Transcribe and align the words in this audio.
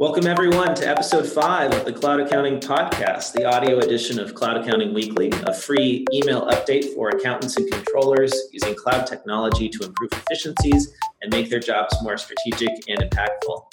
Welcome, 0.00 0.28
everyone, 0.28 0.76
to 0.76 0.88
episode 0.88 1.26
five 1.26 1.74
of 1.74 1.84
the 1.84 1.92
Cloud 1.92 2.20
Accounting 2.20 2.60
Podcast, 2.60 3.32
the 3.32 3.44
audio 3.44 3.78
edition 3.80 4.20
of 4.20 4.32
Cloud 4.32 4.58
Accounting 4.58 4.94
Weekly, 4.94 5.32
a 5.44 5.52
free 5.52 6.04
email 6.14 6.46
update 6.46 6.94
for 6.94 7.08
accountants 7.08 7.56
and 7.56 7.68
controllers 7.68 8.32
using 8.52 8.76
cloud 8.76 9.08
technology 9.08 9.68
to 9.68 9.84
improve 9.84 10.12
efficiencies 10.12 10.94
and 11.20 11.32
make 11.32 11.50
their 11.50 11.58
jobs 11.58 12.00
more 12.00 12.16
strategic 12.16 12.68
and 12.88 13.00
impactful. 13.00 13.72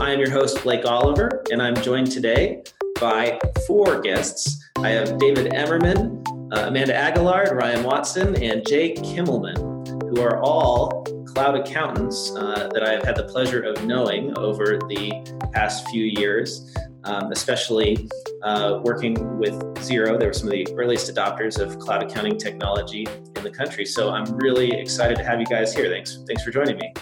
I 0.00 0.10
am 0.10 0.18
your 0.18 0.32
host, 0.32 0.60
Blake 0.64 0.84
Oliver, 0.84 1.44
and 1.52 1.62
I'm 1.62 1.76
joined 1.76 2.10
today 2.10 2.64
by 3.00 3.38
four 3.68 4.00
guests. 4.00 4.68
I 4.78 4.88
have 4.88 5.16
David 5.18 5.54
Emmerman, 5.54 6.24
uh, 6.52 6.64
Amanda 6.66 6.94
Aguillard, 6.94 7.52
Ryan 7.52 7.84
Watson, 7.84 8.34
and 8.42 8.66
Jay 8.66 8.94
Kimelman, 8.94 10.10
who 10.10 10.22
are 10.22 10.42
all 10.42 11.01
cloud 11.32 11.54
accountants 11.56 12.34
uh, 12.36 12.68
that 12.74 12.86
I've 12.86 13.02
had 13.02 13.16
the 13.16 13.24
pleasure 13.24 13.62
of 13.62 13.84
knowing 13.86 14.36
over 14.36 14.78
the 14.88 15.12
past 15.52 15.88
few 15.88 16.04
years, 16.04 16.74
um, 17.04 17.32
especially 17.32 18.08
uh, 18.42 18.80
working 18.82 19.38
with 19.38 19.54
Xero. 19.76 20.18
They 20.18 20.26
were 20.26 20.32
some 20.34 20.48
of 20.48 20.52
the 20.52 20.68
earliest 20.76 21.12
adopters 21.12 21.58
of 21.58 21.78
cloud 21.78 22.02
accounting 22.02 22.36
technology 22.36 23.06
in 23.36 23.42
the 23.42 23.50
country. 23.50 23.86
So 23.86 24.10
I'm 24.10 24.26
really 24.36 24.72
excited 24.72 25.16
to 25.16 25.24
have 25.24 25.40
you 25.40 25.46
guys 25.46 25.74
here. 25.74 25.88
Thanks, 25.88 26.22
thanks 26.26 26.42
for 26.42 26.50
joining 26.50 26.76
me. 26.76 26.92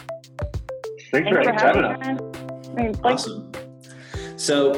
Thanks, 1.10 1.28
Thanks 1.28 1.30
for, 1.32 1.66
having 1.66 1.84
us. 1.84 2.20
us. 2.78 3.00
Awesome. 3.02 3.50
So 4.36 4.74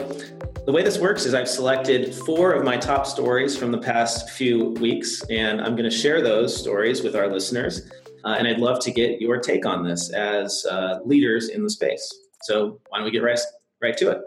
the 0.65 0.73
way 0.73 0.83
this 0.83 0.99
works 0.99 1.27
is 1.27 1.35
I've 1.35 1.49
selected 1.49 2.15
four 2.15 2.53
of 2.53 2.65
my 2.65 2.79
top 2.79 3.07
stories 3.07 3.55
from 3.55 3.71
the 3.71 3.79
past 3.79 4.31
few 4.31 4.71
weeks, 4.81 5.23
and 5.29 5.61
I'm 5.61 5.77
going 5.77 5.89
to 5.89 5.97
share 5.97 6.23
those 6.23 6.59
stories 6.59 7.03
with 7.03 7.15
our 7.15 7.29
listeners. 7.29 7.91
Uh, 8.25 8.37
and 8.39 8.47
I'd 8.47 8.59
love 8.59 8.81
to 8.81 8.91
get 8.91 9.21
your 9.21 9.39
take 9.39 9.67
on 9.67 9.85
this 9.85 10.11
as 10.11 10.65
uh, 10.71 11.01
leaders 11.05 11.49
in 11.49 11.63
the 11.63 11.71
space. 11.71 12.13
So 12.43 12.81
why 12.89 12.99
don't 12.99 13.05
we 13.05 13.11
get 13.11 13.23
right, 13.23 13.39
right 13.81 13.97
to 13.99 14.11
it? 14.11 14.23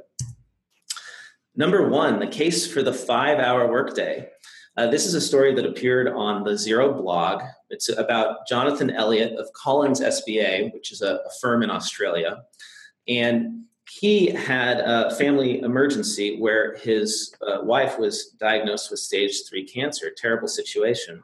Number 1.55 1.87
one, 1.87 2.19
the 2.19 2.27
case 2.27 2.71
for 2.71 2.83
the 2.83 2.93
five 2.93 3.39
hour 3.39 3.69
workday. 3.71 4.29
Uh, 4.77 4.87
this 4.87 5.05
is 5.05 5.13
a 5.13 5.21
story 5.21 5.53
that 5.55 5.65
appeared 5.65 6.09
on 6.09 6.43
the 6.43 6.51
Xero 6.51 6.97
blog. 7.01 7.41
It's 7.69 7.87
about 7.89 8.45
Jonathan 8.47 8.89
Elliott 8.89 9.33
of 9.39 9.51
Collins 9.53 10.01
SBA, 10.01 10.73
which 10.73 10.91
is 10.91 11.01
a, 11.01 11.21
a 11.25 11.29
firm 11.39 11.63
in 11.63 11.69
Australia. 11.69 12.43
And 13.07 13.63
he 13.89 14.27
had 14.27 14.79
a 14.79 15.15
family 15.15 15.61
emergency 15.61 16.37
where 16.39 16.75
his 16.75 17.33
uh, 17.41 17.61
wife 17.61 17.97
was 17.97 18.31
diagnosed 18.39 18.91
with 18.91 18.99
stage 18.99 19.47
three 19.47 19.63
cancer, 19.65 20.11
terrible 20.15 20.47
situation. 20.47 21.23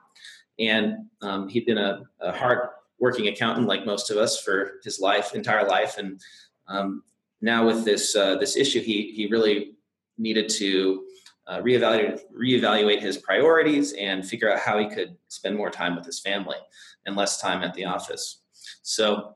And 0.59 1.05
um, 1.21 1.47
he'd 1.47 1.65
been 1.65 1.77
a, 1.77 2.03
a, 2.19 2.31
hard 2.31 2.69
working 2.99 3.27
accountant, 3.27 3.67
like 3.67 3.85
most 3.85 4.11
of 4.11 4.17
us, 4.17 4.41
for 4.41 4.73
his 4.83 4.99
life, 4.99 5.33
entire 5.33 5.67
life. 5.67 5.97
And 5.97 6.21
um, 6.67 7.03
now 7.41 7.65
with 7.65 7.83
this 7.83 8.15
uh, 8.15 8.35
this 8.35 8.55
issue, 8.55 8.81
he 8.81 9.11
he 9.11 9.27
really 9.27 9.75
needed 10.17 10.49
to 10.49 11.03
uh, 11.47 11.59
reevaluate 11.61 12.21
reevaluate 12.37 13.01
his 13.01 13.17
priorities 13.17 13.93
and 13.93 14.25
figure 14.25 14.51
out 14.51 14.59
how 14.59 14.77
he 14.77 14.87
could 14.87 15.17
spend 15.27 15.55
more 15.55 15.69
time 15.69 15.95
with 15.95 16.05
his 16.05 16.19
family 16.19 16.57
and 17.05 17.15
less 17.15 17.41
time 17.41 17.63
at 17.63 17.73
the 17.73 17.85
office. 17.85 18.41
So 18.83 19.35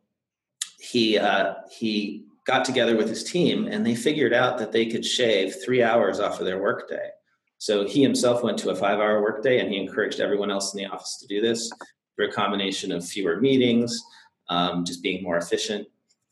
he 0.79 1.17
uh, 1.17 1.55
he 1.71 2.25
got 2.45 2.63
together 2.63 2.95
with 2.95 3.09
his 3.09 3.23
team 3.23 3.67
and 3.67 3.85
they 3.85 3.95
figured 3.95 4.33
out 4.33 4.57
that 4.59 4.71
they 4.71 4.85
could 4.85 5.03
shave 5.03 5.55
three 5.63 5.81
hours 5.81 6.19
off 6.19 6.39
of 6.39 6.45
their 6.45 6.61
workday. 6.61 7.09
So 7.57 7.85
he 7.87 8.01
himself 8.01 8.43
went 8.43 8.57
to 8.59 8.69
a 8.69 8.75
five 8.75 8.99
hour 8.99 9.21
workday 9.21 9.59
and 9.59 9.69
he 9.71 9.77
encouraged 9.77 10.19
everyone 10.19 10.51
else 10.51 10.73
in 10.73 10.77
the 10.77 10.85
office 10.85 11.17
to 11.19 11.27
do 11.27 11.41
this 11.41 11.71
through 12.15 12.29
a 12.29 12.31
combination 12.31 12.91
of 12.91 13.07
fewer 13.07 13.39
meetings, 13.39 14.01
um, 14.49 14.85
just 14.85 15.01
being 15.01 15.23
more 15.23 15.37
efficient. 15.37 15.87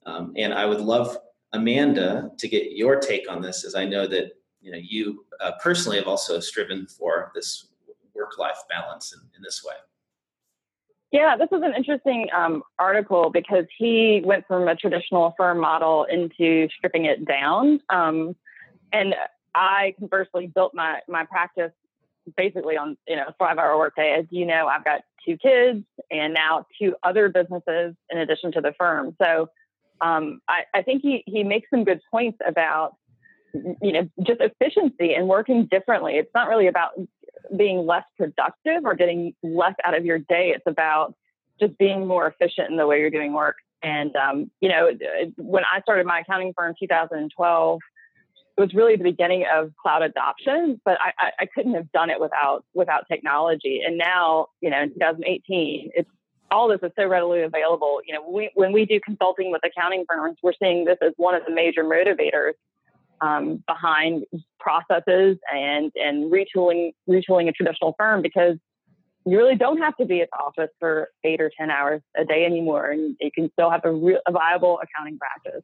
Um, 0.05 0.33
and 0.37 0.53
I 0.53 0.65
would 0.65 0.81
love 0.81 1.17
Amanda 1.53 2.31
to 2.37 2.47
get 2.47 2.73
your 2.73 2.99
take 2.99 3.29
on 3.31 3.41
this, 3.41 3.63
as 3.63 3.75
I 3.75 3.85
know 3.85 4.07
that 4.07 4.31
you 4.61 4.71
know 4.71 4.79
you 4.81 5.25
uh, 5.39 5.51
personally 5.61 5.97
have 5.97 6.07
also 6.07 6.39
striven 6.39 6.87
for 6.87 7.31
this 7.35 7.67
work 8.15 8.37
life 8.37 8.57
balance 8.69 9.13
in, 9.13 9.19
in 9.35 9.41
this 9.41 9.63
way. 9.63 9.75
Yeah, 11.11 11.37
this 11.37 11.49
is 11.51 11.61
an 11.61 11.73
interesting 11.77 12.27
um, 12.35 12.63
article 12.79 13.29
because 13.29 13.65
he 13.77 14.21
went 14.25 14.47
from 14.47 14.67
a 14.67 14.75
traditional 14.75 15.35
firm 15.37 15.59
model 15.59 16.05
into 16.05 16.67
stripping 16.75 17.05
it 17.05 17.25
down. 17.25 17.79
Um, 17.89 18.35
and 18.91 19.13
I 19.55 19.93
conversely 19.97 20.47
built 20.47 20.73
my 20.73 20.99
my 21.07 21.25
practice 21.25 21.71
basically 22.37 22.77
on 22.77 22.97
you 23.07 23.15
know 23.15 23.31
five 23.37 23.57
hour 23.57 23.77
workday. 23.77 24.15
As 24.17 24.25
you 24.29 24.45
know, 24.45 24.67
I've 24.67 24.83
got 24.83 25.01
two 25.25 25.37
kids 25.37 25.83
and 26.11 26.33
now 26.33 26.65
two 26.79 26.95
other 27.03 27.29
businesses 27.29 27.95
in 28.09 28.17
addition 28.17 28.51
to 28.53 28.61
the 28.61 28.73
firm. 28.77 29.15
So 29.21 29.49
um, 30.01 30.41
I, 30.47 30.63
I 30.73 30.81
think 30.81 31.01
he 31.01 31.23
he 31.25 31.43
makes 31.43 31.69
some 31.69 31.83
good 31.83 32.01
points 32.11 32.39
about 32.45 32.95
you 33.53 33.91
know 33.91 34.09
just 34.25 34.41
efficiency 34.41 35.13
and 35.13 35.27
working 35.27 35.67
differently. 35.69 36.13
It's 36.13 36.31
not 36.33 36.47
really 36.47 36.67
about 36.67 36.91
being 37.55 37.85
less 37.85 38.05
productive 38.17 38.85
or 38.85 38.95
getting 38.95 39.33
less 39.43 39.75
out 39.85 39.95
of 39.95 40.05
your 40.05 40.19
day. 40.19 40.53
It's 40.55 40.65
about 40.67 41.15
just 41.59 41.77
being 41.77 42.07
more 42.07 42.27
efficient 42.27 42.69
in 42.69 42.77
the 42.77 42.87
way 42.87 42.99
you're 42.99 43.09
doing 43.09 43.33
work. 43.33 43.57
And 43.81 44.15
um, 44.15 44.51
you 44.61 44.69
know, 44.69 44.89
when 45.37 45.63
I 45.71 45.81
started 45.81 46.05
my 46.05 46.19
accounting 46.19 46.53
firm 46.57 46.69
in 46.69 46.87
2012, 46.87 47.79
it 48.57 48.61
was 48.61 48.73
really 48.73 48.95
the 48.95 49.03
beginning 49.03 49.45
of 49.51 49.71
cloud 49.81 50.03
adoption, 50.03 50.79
but 50.85 50.97
I, 51.01 51.31
I, 51.39 51.45
couldn't 51.47 51.73
have 51.73 51.91
done 51.91 52.11
it 52.11 52.19
without 52.19 52.63
without 52.75 53.07
technology. 53.07 53.81
And 53.85 53.97
now, 53.97 54.47
you 54.61 54.69
know, 54.69 54.83
in 54.83 54.93
2018, 54.93 55.89
it's 55.95 56.09
all 56.51 56.67
this 56.67 56.79
is 56.83 56.91
so 56.95 57.07
readily 57.07 57.41
available. 57.41 57.99
You 58.05 58.13
know, 58.13 58.29
we, 58.29 58.51
when 58.53 58.71
we 58.71 58.85
do 58.85 58.99
consulting 59.03 59.51
with 59.51 59.61
accounting 59.65 60.05
firms, 60.07 60.37
we're 60.43 60.53
seeing 60.61 60.85
this 60.85 60.97
as 61.01 61.13
one 61.17 61.33
of 61.33 61.41
the 61.47 61.53
major 61.53 61.83
motivators 61.83 62.53
um, 63.21 63.63
behind 63.67 64.25
processes 64.59 65.37
and 65.51 65.91
and 65.95 66.31
retooling 66.31 66.91
retooling 67.09 67.49
a 67.49 67.51
traditional 67.53 67.95
firm 67.97 68.21
because 68.21 68.57
you 69.25 69.37
really 69.37 69.55
don't 69.55 69.77
have 69.77 69.95
to 69.97 70.05
be 70.05 70.21
at 70.21 70.29
the 70.31 70.37
office 70.37 70.69
for 70.79 71.09
eight 71.23 71.41
or 71.41 71.49
ten 71.57 71.71
hours 71.71 72.01
a 72.15 72.25
day 72.25 72.45
anymore, 72.45 72.91
and 72.91 73.15
you 73.19 73.31
can 73.33 73.49
still 73.53 73.71
have 73.71 73.81
a, 73.85 73.91
real, 73.91 74.19
a 74.27 74.31
viable 74.31 74.79
accounting 74.83 75.17
practice. 75.17 75.63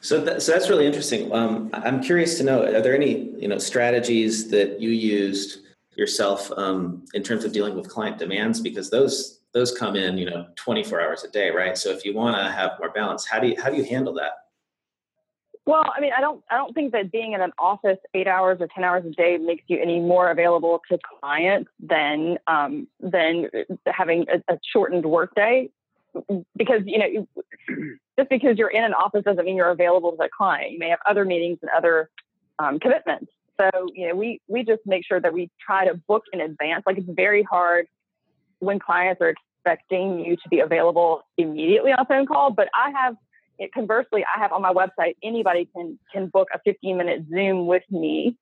So, 0.00 0.20
that, 0.22 0.42
so 0.42 0.52
that's 0.52 0.68
really 0.70 0.86
interesting. 0.86 1.32
Um, 1.32 1.70
I'm 1.72 2.02
curious 2.02 2.38
to 2.38 2.44
know: 2.44 2.62
Are 2.62 2.80
there 2.80 2.94
any 2.94 3.30
you 3.38 3.48
know 3.48 3.58
strategies 3.58 4.48
that 4.50 4.80
you 4.80 4.90
used 4.90 5.58
yourself 5.96 6.50
um, 6.56 7.04
in 7.12 7.22
terms 7.22 7.44
of 7.44 7.52
dealing 7.52 7.74
with 7.74 7.88
client 7.88 8.18
demands? 8.18 8.60
Because 8.60 8.90
those 8.90 9.40
those 9.52 9.76
come 9.76 9.96
in 9.96 10.16
you 10.16 10.28
know 10.28 10.46
24 10.56 11.00
hours 11.00 11.24
a 11.24 11.30
day, 11.30 11.50
right? 11.50 11.76
So, 11.76 11.90
if 11.90 12.04
you 12.04 12.14
want 12.14 12.36
to 12.36 12.50
have 12.50 12.72
more 12.78 12.90
balance, 12.90 13.26
how 13.26 13.40
do 13.40 13.48
you 13.48 13.56
how 13.60 13.68
do 13.68 13.76
you 13.76 13.84
handle 13.84 14.14
that? 14.14 14.32
Well, 15.66 15.84
I 15.94 16.00
mean, 16.00 16.12
I 16.16 16.20
don't 16.20 16.42
I 16.50 16.56
don't 16.56 16.72
think 16.72 16.92
that 16.92 17.12
being 17.12 17.32
in 17.32 17.42
an 17.42 17.52
office 17.58 17.98
eight 18.14 18.26
hours 18.26 18.58
or 18.60 18.68
ten 18.74 18.84
hours 18.84 19.04
a 19.04 19.10
day 19.10 19.36
makes 19.36 19.64
you 19.68 19.80
any 19.80 20.00
more 20.00 20.30
available 20.30 20.80
to 20.90 20.98
clients 21.20 21.70
than 21.78 22.38
um, 22.46 22.88
than 23.00 23.50
having 23.86 24.24
a, 24.28 24.54
a 24.54 24.58
shortened 24.72 25.04
workday 25.04 25.68
because 26.56 26.82
you 26.84 26.98
know 26.98 27.28
just 28.18 28.30
because 28.30 28.58
you're 28.58 28.70
in 28.70 28.84
an 28.84 28.94
office 28.94 29.22
doesn't 29.24 29.44
mean 29.44 29.56
you're 29.56 29.70
available 29.70 30.10
to 30.12 30.16
the 30.16 30.28
client. 30.36 30.72
You 30.72 30.78
may 30.78 30.88
have 30.88 31.00
other 31.08 31.24
meetings 31.24 31.58
and 31.62 31.70
other 31.76 32.10
um, 32.58 32.78
commitments. 32.78 33.30
So 33.60 33.70
you 33.94 34.08
know 34.08 34.14
we 34.14 34.40
we 34.48 34.64
just 34.64 34.82
make 34.86 35.04
sure 35.06 35.20
that 35.20 35.32
we 35.32 35.50
try 35.64 35.86
to 35.86 35.94
book 35.94 36.24
in 36.32 36.40
advance. 36.40 36.84
Like 36.86 36.98
it's 36.98 37.08
very 37.08 37.42
hard 37.42 37.86
when 38.58 38.78
clients 38.78 39.20
are 39.20 39.30
expecting 39.30 40.20
you 40.20 40.36
to 40.36 40.48
be 40.50 40.60
available 40.60 41.22
immediately 41.36 41.92
on 41.92 42.00
a 42.00 42.06
phone 42.06 42.26
call. 42.26 42.50
But 42.50 42.68
I 42.74 42.90
have 42.90 43.16
conversely, 43.74 44.24
I 44.24 44.40
have 44.40 44.52
on 44.52 44.62
my 44.62 44.72
website 44.72 45.16
anybody 45.22 45.68
can 45.74 45.98
can 46.12 46.28
book 46.28 46.48
a 46.54 46.58
15 46.64 46.96
minute 46.96 47.24
Zoom 47.30 47.66
with 47.66 47.82
me 47.90 48.36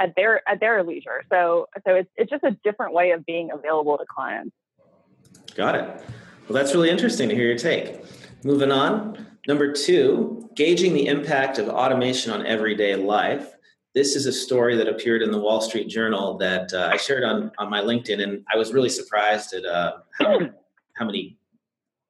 at 0.00 0.14
their 0.16 0.48
at 0.48 0.60
their 0.60 0.82
leisure. 0.84 1.24
So 1.30 1.66
so 1.86 1.94
it's 1.94 2.10
it's 2.16 2.30
just 2.30 2.44
a 2.44 2.56
different 2.62 2.92
way 2.92 3.10
of 3.10 3.24
being 3.26 3.50
available 3.52 3.98
to 3.98 4.04
clients. 4.08 4.54
Got 5.54 5.74
it. 5.76 6.04
Well, 6.46 6.62
that's 6.62 6.74
really 6.74 6.90
interesting 6.90 7.30
to 7.30 7.34
hear 7.34 7.46
your 7.46 7.56
take. 7.56 8.04
Moving 8.44 8.70
on. 8.70 9.38
Number 9.48 9.72
two, 9.72 10.50
gauging 10.54 10.92
the 10.92 11.06
impact 11.06 11.58
of 11.58 11.70
automation 11.70 12.32
on 12.32 12.44
everyday 12.44 12.96
life. 12.96 13.54
This 13.94 14.14
is 14.14 14.26
a 14.26 14.32
story 14.32 14.76
that 14.76 14.86
appeared 14.86 15.22
in 15.22 15.30
the 15.30 15.38
Wall 15.38 15.62
Street 15.62 15.88
Journal 15.88 16.36
that 16.36 16.70
uh, 16.74 16.90
I 16.92 16.98
shared 16.98 17.24
on, 17.24 17.50
on 17.56 17.70
my 17.70 17.80
LinkedIn, 17.80 18.22
and 18.22 18.44
I 18.52 18.58
was 18.58 18.74
really 18.74 18.90
surprised 18.90 19.54
at 19.54 19.64
uh, 19.64 19.94
how, 20.18 20.38
how 20.96 21.06
many 21.06 21.38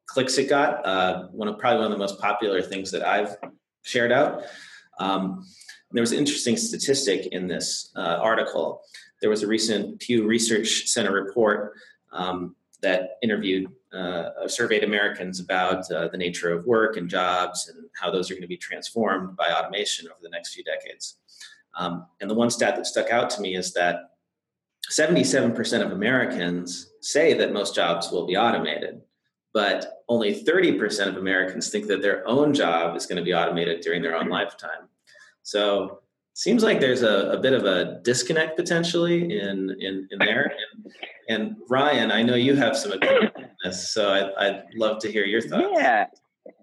clicks 0.07 0.37
it 0.37 0.49
got. 0.49 0.85
Uh, 0.85 1.29
one 1.29 1.47
of 1.47 1.57
probably 1.61 1.83
one 1.83 1.93
of 1.93 1.93
the 1.93 1.99
most 1.99 2.21
popular 2.21 2.61
things 2.61 2.91
that 2.91 3.07
I've 3.07 3.37
shared 3.83 4.11
out. 4.11 4.43
Um, 4.99 5.47
there 5.93 6.03
was 6.03 6.11
an 6.11 6.19
interesting 6.19 6.57
statistic 6.57 7.27
in 7.27 7.47
this 7.47 7.93
uh, 7.95 8.19
article. 8.21 8.83
There 9.21 9.31
was 9.31 9.45
a 9.45 9.47
recent 9.47 10.01
Pew 10.01 10.27
Research 10.27 10.89
Center 10.89 11.13
report 11.13 11.75
um, 12.13 12.57
that 12.83 13.11
interviewed 13.23 13.69
uh, 13.95 14.49
surveyed 14.49 14.85
Americans 14.85 15.41
about 15.41 15.91
uh, 15.91 16.09
the 16.09 16.19
nature 16.19 16.53
of 16.53 16.67
work 16.67 16.97
and 16.97 17.09
jobs 17.09 17.69
and 17.69 17.87
how 17.95 18.11
those 18.11 18.31
are 18.31 18.35
going 18.35 18.43
to 18.43 18.49
be 18.49 18.57
transformed 18.57 19.37
by 19.37 19.51
automation 19.51 20.09
over 20.09 20.19
the 20.23 20.29
next 20.29 20.55
few 20.55 20.65
decades. 20.65 21.19
Um, 21.77 22.07
and 22.21 22.31
the 22.31 22.35
one 22.35 22.51
stat 22.51 22.77
that 22.77 22.87
stuck 22.87 23.11
out 23.11 23.31
to 23.31 23.41
me 23.41 23.57
is 23.57 23.73
that 23.75 24.11
77% 24.91 25.85
of 25.85 25.93
Americans 25.93 26.93
say 27.01 27.35
that 27.35 27.53
most 27.53 27.75
jobs 27.75 28.11
will 28.11 28.27
be 28.27 28.37
automated, 28.37 29.01
but 29.53 30.03
only 30.09 30.35
30% 30.35 31.09
of 31.09 31.17
Americans 31.17 31.71
think 31.71 31.87
that 31.87 32.03
their 32.03 32.27
own 32.29 32.53
job 32.53 32.97
is 32.97 33.07
going 33.07 33.17
to 33.17 33.25
be 33.25 33.35
automated 33.35 33.81
during 33.81 34.03
their 34.03 34.17
own 34.17 34.29
lifetime. 34.29 34.89
So 35.43 36.01
seems 36.35 36.63
like 36.63 36.81
there's 36.81 37.03
a, 37.03 37.31
a 37.31 37.39
bit 37.39 37.53
of 37.53 37.65
a 37.65 38.01
disconnect 38.03 38.57
potentially 38.57 39.39
in 39.39 39.71
in, 39.81 40.09
in 40.11 40.19
there. 40.19 40.53
And, 40.75 40.93
and 41.29 41.57
Ryan, 41.71 42.11
I 42.11 42.23
know 42.23 42.35
you 42.35 42.55
have 42.57 42.77
some 42.77 42.93
opinion 42.93 43.31
on 43.37 43.49
this, 43.65 43.93
so 43.93 44.11
I, 44.11 44.47
I'd 44.47 44.63
love 44.77 44.99
to 45.01 45.11
hear 45.11 45.25
your 45.25 45.41
thoughts. 45.41 45.69
Yeah. 45.73 46.07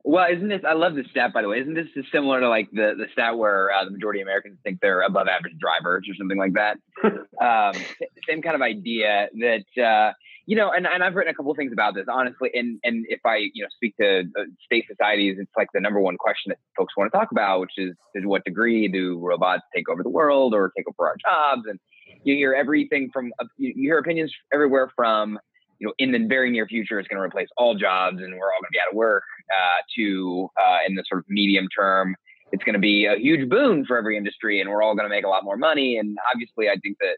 Well, 0.03 0.27
isn't 0.31 0.47
this? 0.47 0.62
I 0.68 0.73
love 0.73 0.95
this 0.95 1.07
stat, 1.09 1.33
by 1.33 1.41
the 1.41 1.47
way. 1.47 1.59
Isn't 1.59 1.73
this 1.73 1.88
similar 2.12 2.39
to 2.39 2.50
like 2.50 2.69
the 2.71 2.94
the 2.97 3.06
stat 3.13 3.38
where 3.38 3.71
uh, 3.71 3.85
the 3.85 3.91
majority 3.91 4.21
of 4.21 4.25
Americans 4.25 4.59
think 4.63 4.79
they're 4.81 5.01
above 5.01 5.27
average 5.27 5.57
drivers 5.57 6.07
or 6.09 6.15
something 6.15 6.38
like 6.38 6.53
that? 6.53 6.77
um, 7.41 7.81
same 8.29 8.41
kind 8.41 8.56
of 8.56 8.62
idea 8.62 9.29
that 9.39 9.83
uh, 9.83 10.13
you 10.51 10.57
know, 10.57 10.69
and, 10.69 10.86
and 10.86 11.01
I've 11.01 11.15
written 11.15 11.31
a 11.31 11.33
couple 11.33 11.56
things 11.56 11.71
about 11.71 11.95
this, 11.95 12.07
honestly. 12.12 12.50
And 12.53 12.77
and 12.83 13.06
if 13.07 13.21
I 13.25 13.38
you 13.53 13.63
know 13.63 13.69
speak 13.74 13.95
to 14.01 14.24
uh, 14.38 14.44
state 14.65 14.83
societies, 14.86 15.38
it's 15.39 15.51
like 15.56 15.69
the 15.74 15.80
number 15.80 16.01
one 16.01 16.18
question 16.18 16.50
that 16.50 16.57
folks 16.75 16.94
want 16.98 17.09
to 17.09 17.18
talk 17.18 17.31
about, 17.31 17.62
which 17.62 17.71
is 17.77 17.95
to 18.18 18.27
what 18.27 18.44
degree 18.44 18.89
do 18.89 19.18
robots 19.18 19.63
take 19.74 19.88
over 19.88 20.03
the 20.03 20.09
world 20.09 20.53
or 20.53 20.74
take 20.75 20.86
over 20.89 21.07
our 21.07 21.15
jobs? 21.25 21.62
And 21.69 21.80
you 22.25 22.36
hear 22.36 22.53
everything 22.53 23.09
from 23.13 23.31
uh, 23.39 23.45
you 23.56 23.74
hear 23.77 23.98
opinions 23.98 24.33
everywhere 24.53 24.92
from 24.94 25.39
you 25.80 25.88
know, 25.88 25.94
in 26.00 26.12
the 26.12 26.19
very 26.27 26.51
near 26.51 26.68
future, 26.68 27.00
it's 27.00 27.07
going 27.07 27.18
to 27.18 27.24
replace 27.24 27.48
all 27.56 27.74
jobs 27.74 28.18
and 28.18 28.33
we're 28.33 28.51
all 28.51 28.59
going 28.59 28.69
to 28.69 28.74
be 28.74 28.80
out 28.86 28.92
of 28.92 28.98
work. 28.98 29.24
Uh, 29.57 29.81
to 29.95 30.50
uh, 30.62 30.80
in 30.86 30.95
the 30.95 31.03
sort 31.09 31.19
of 31.19 31.25
medium 31.30 31.69
term, 31.74 32.13
it's 32.51 32.63
going 32.65 32.74
to 32.74 32.80
be 32.80 33.06
a 33.06 33.15
huge 33.15 33.50
boon 33.50 33.86
for 33.86 33.98
every 33.98 34.18
industry, 34.18 34.59
and 34.59 34.69
we're 34.69 34.83
all 34.83 34.95
going 34.95 35.06
to 35.06 35.09
make 35.09 35.24
a 35.24 35.30
lot 35.30 35.45
more 35.45 35.56
money. 35.56 35.98
And 35.98 36.18
obviously, 36.33 36.68
I 36.68 36.75
think 36.83 36.98
that, 37.00 37.18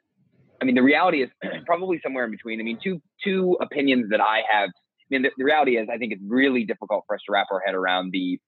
I 0.62 0.66
mean, 0.66 0.76
the 0.76 0.84
reality 0.84 1.24
is 1.24 1.30
probably 1.66 2.00
somewhere 2.04 2.26
in 2.26 2.32
between. 2.32 2.60
I 2.60 2.64
mean, 2.64 2.80
two 2.84 3.02
two 3.24 3.58
opinions 3.62 4.10
that 4.12 4.22
I 4.22 4.42
have. 4.52 4.70
I 4.70 5.06
mean, 5.10 5.24
the, 5.24 5.32
the 5.38 5.44
reality 5.44 5.78
is, 5.78 5.88
I 5.92 5.98
think 5.98 6.14
it's 6.14 6.22
really 6.26 6.64
difficult 6.64 7.04
for 7.08 7.16
us 7.16 7.22
to 7.28 7.34
wrap 7.34 7.48
our 7.52 7.62
head 7.66 7.76
around 7.76 8.12
the 8.12 8.40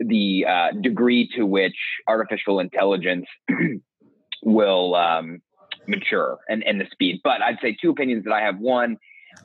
the 0.00 0.46
uh, 0.48 0.68
degree 0.80 1.28
to 1.36 1.44
which 1.44 1.76
artificial 2.06 2.60
intelligence 2.60 3.26
will 4.42 4.94
um, 4.94 5.40
mature 5.86 6.38
and, 6.48 6.62
and 6.64 6.80
the 6.80 6.86
speed. 6.92 7.20
But 7.24 7.42
I'd 7.42 7.58
say 7.60 7.76
two 7.80 7.90
opinions 7.90 8.24
that 8.24 8.32
I 8.32 8.42
have. 8.42 8.58
One, 8.58 8.96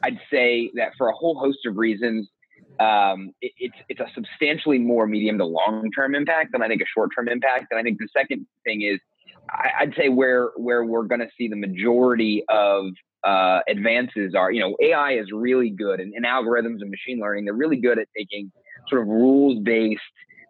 I'd 0.04 0.20
say 0.32 0.72
that 0.76 0.92
for 0.98 1.10
a 1.10 1.14
whole 1.14 1.40
host 1.40 1.60
of 1.66 1.78
reasons, 1.78 2.30
um, 2.80 3.32
it, 3.42 3.52
it's 3.58 3.76
it's 3.90 4.00
a 4.00 4.08
substantially 4.14 4.80
more 4.80 5.08
medium 5.08 5.38
to 5.38 5.46
long 5.46 5.90
term 5.96 6.16
impact 6.16 6.52
than 6.52 6.62
I 6.62 6.68
think 6.68 6.82
a 6.82 6.86
short 6.94 7.12
term 7.16 7.30
impact. 7.30 7.68
And 7.72 7.80
I 7.80 7.84
think 7.84 8.00
the 8.00 8.08
second 8.16 8.46
thing 8.66 8.82
is, 8.82 9.00
I, 9.50 9.86
would 9.86 9.96
say 9.96 10.10
where 10.10 10.52
where 10.56 10.84
we're 10.84 11.04
going 11.04 11.22
to 11.22 11.30
see 11.38 11.48
the 11.48 11.56
majority 11.56 12.44
of 12.50 12.88
uh, 13.24 13.60
advances 13.68 14.36
are, 14.36 14.52
you 14.52 14.60
know, 14.60 14.76
AI 14.82 15.14
is 15.14 15.32
really 15.32 15.70
good, 15.70 16.00
and, 16.00 16.14
and, 16.14 16.26
algorithms 16.26 16.82
and 16.82 16.90
machine 16.90 17.22
learning, 17.22 17.46
they're 17.46 17.54
really 17.54 17.78
good 17.78 17.98
at 17.98 18.08
taking 18.18 18.52
sort 18.90 19.02
of 19.02 19.08
rules 19.08 19.64
based 19.64 20.02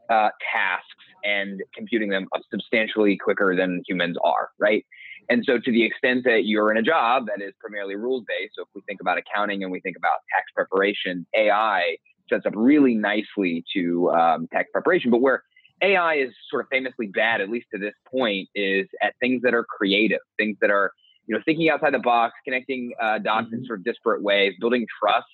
uh, 0.09 0.29
tasks 0.51 0.87
and 1.23 1.61
computing 1.75 2.09
them 2.09 2.27
substantially 2.49 3.15
quicker 3.17 3.55
than 3.55 3.83
humans 3.87 4.17
are, 4.23 4.49
right? 4.59 4.83
And 5.29 5.43
so, 5.45 5.59
to 5.59 5.71
the 5.71 5.85
extent 5.85 6.23
that 6.25 6.45
you're 6.45 6.71
in 6.71 6.77
a 6.77 6.81
job 6.81 7.27
that 7.27 7.45
is 7.45 7.53
primarily 7.59 7.95
rules 7.95 8.23
based, 8.27 8.53
so 8.55 8.63
if 8.63 8.69
we 8.73 8.81
think 8.87 9.01
about 9.01 9.17
accounting 9.17 9.63
and 9.63 9.71
we 9.71 9.79
think 9.79 9.95
about 9.95 10.19
tax 10.35 10.51
preparation, 10.55 11.25
AI 11.35 11.97
sets 12.29 12.45
up 12.45 12.53
really 12.55 12.95
nicely 12.95 13.63
to 13.73 14.09
um, 14.11 14.47
tax 14.51 14.69
preparation. 14.73 15.11
But 15.11 15.21
where 15.21 15.43
AI 15.83 16.15
is 16.15 16.31
sort 16.49 16.63
of 16.63 16.69
famously 16.69 17.07
bad, 17.07 17.41
at 17.41 17.49
least 17.49 17.67
to 17.73 17.79
this 17.79 17.93
point, 18.09 18.47
is 18.55 18.87
at 19.01 19.13
things 19.19 19.41
that 19.43 19.53
are 19.53 19.65
creative, 19.65 20.19
things 20.37 20.57
that 20.61 20.71
are 20.71 20.91
you 21.27 21.35
know 21.35 21.41
thinking 21.45 21.69
outside 21.69 21.93
the 21.93 21.99
box, 21.99 22.33
connecting 22.45 22.91
uh, 23.01 23.19
dots 23.19 23.47
mm-hmm. 23.47 23.55
in 23.55 23.65
sort 23.65 23.79
of 23.79 23.85
disparate 23.85 24.23
ways, 24.23 24.53
building 24.59 24.85
trust, 24.99 25.27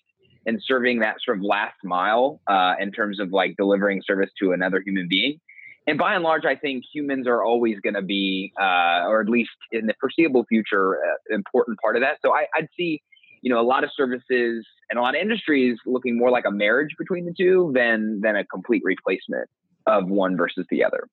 and 0.45 0.59
serving 0.65 0.99
that 0.99 1.17
sort 1.23 1.37
of 1.37 1.43
last 1.43 1.77
mile 1.83 2.41
uh, 2.47 2.73
in 2.79 2.91
terms 2.91 3.19
of 3.19 3.31
like 3.31 3.55
delivering 3.57 4.01
service 4.05 4.29
to 4.41 4.51
another 4.51 4.81
human 4.85 5.07
being. 5.07 5.39
And 5.87 5.97
by 5.97 6.13
and 6.13 6.23
large, 6.23 6.45
I 6.45 6.55
think 6.55 6.83
humans 6.93 7.25
are 7.25 7.43
always 7.43 7.79
going 7.79 7.95
to 7.95 8.01
be, 8.01 8.51
uh, 8.59 9.07
or 9.07 9.21
at 9.21 9.29
least 9.29 9.49
in 9.71 9.87
the 9.87 9.95
foreseeable 9.99 10.45
future, 10.47 10.97
uh, 10.97 11.33
important 11.33 11.79
part 11.79 11.95
of 11.95 12.01
that. 12.01 12.17
So 12.23 12.31
I, 12.31 12.45
I'd 12.55 12.67
see 12.77 13.01
you 13.41 13.49
know, 13.49 13.59
a 13.59 13.63
lot 13.63 13.83
of 13.83 13.89
services 13.95 14.65
and 14.89 14.99
a 14.99 15.01
lot 15.01 15.15
of 15.15 15.21
industries 15.21 15.77
looking 15.85 16.17
more 16.17 16.29
like 16.29 16.43
a 16.45 16.51
marriage 16.51 16.91
between 16.97 17.25
the 17.25 17.33
two 17.33 17.71
than 17.73 18.19
than 18.21 18.35
a 18.35 18.45
complete 18.45 18.81
replacement 18.83 19.49
of 19.89 20.07
one 20.07 20.37
versus 20.37 20.65
the 20.69 20.83
other. 20.83 21.07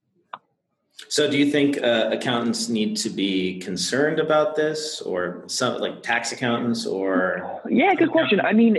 So, 1.08 1.30
do 1.30 1.36
you 1.36 1.50
think 1.50 1.82
uh, 1.82 2.08
accountants 2.10 2.68
need 2.68 2.96
to 2.98 3.10
be 3.10 3.58
concerned 3.60 4.18
about 4.18 4.56
this, 4.56 5.00
or 5.02 5.44
some 5.46 5.78
like 5.78 6.02
tax 6.02 6.32
accountants, 6.32 6.86
or? 6.86 7.60
Yeah, 7.68 7.94
good 7.94 8.10
question. 8.10 8.40
I 8.40 8.54
mean, 8.54 8.78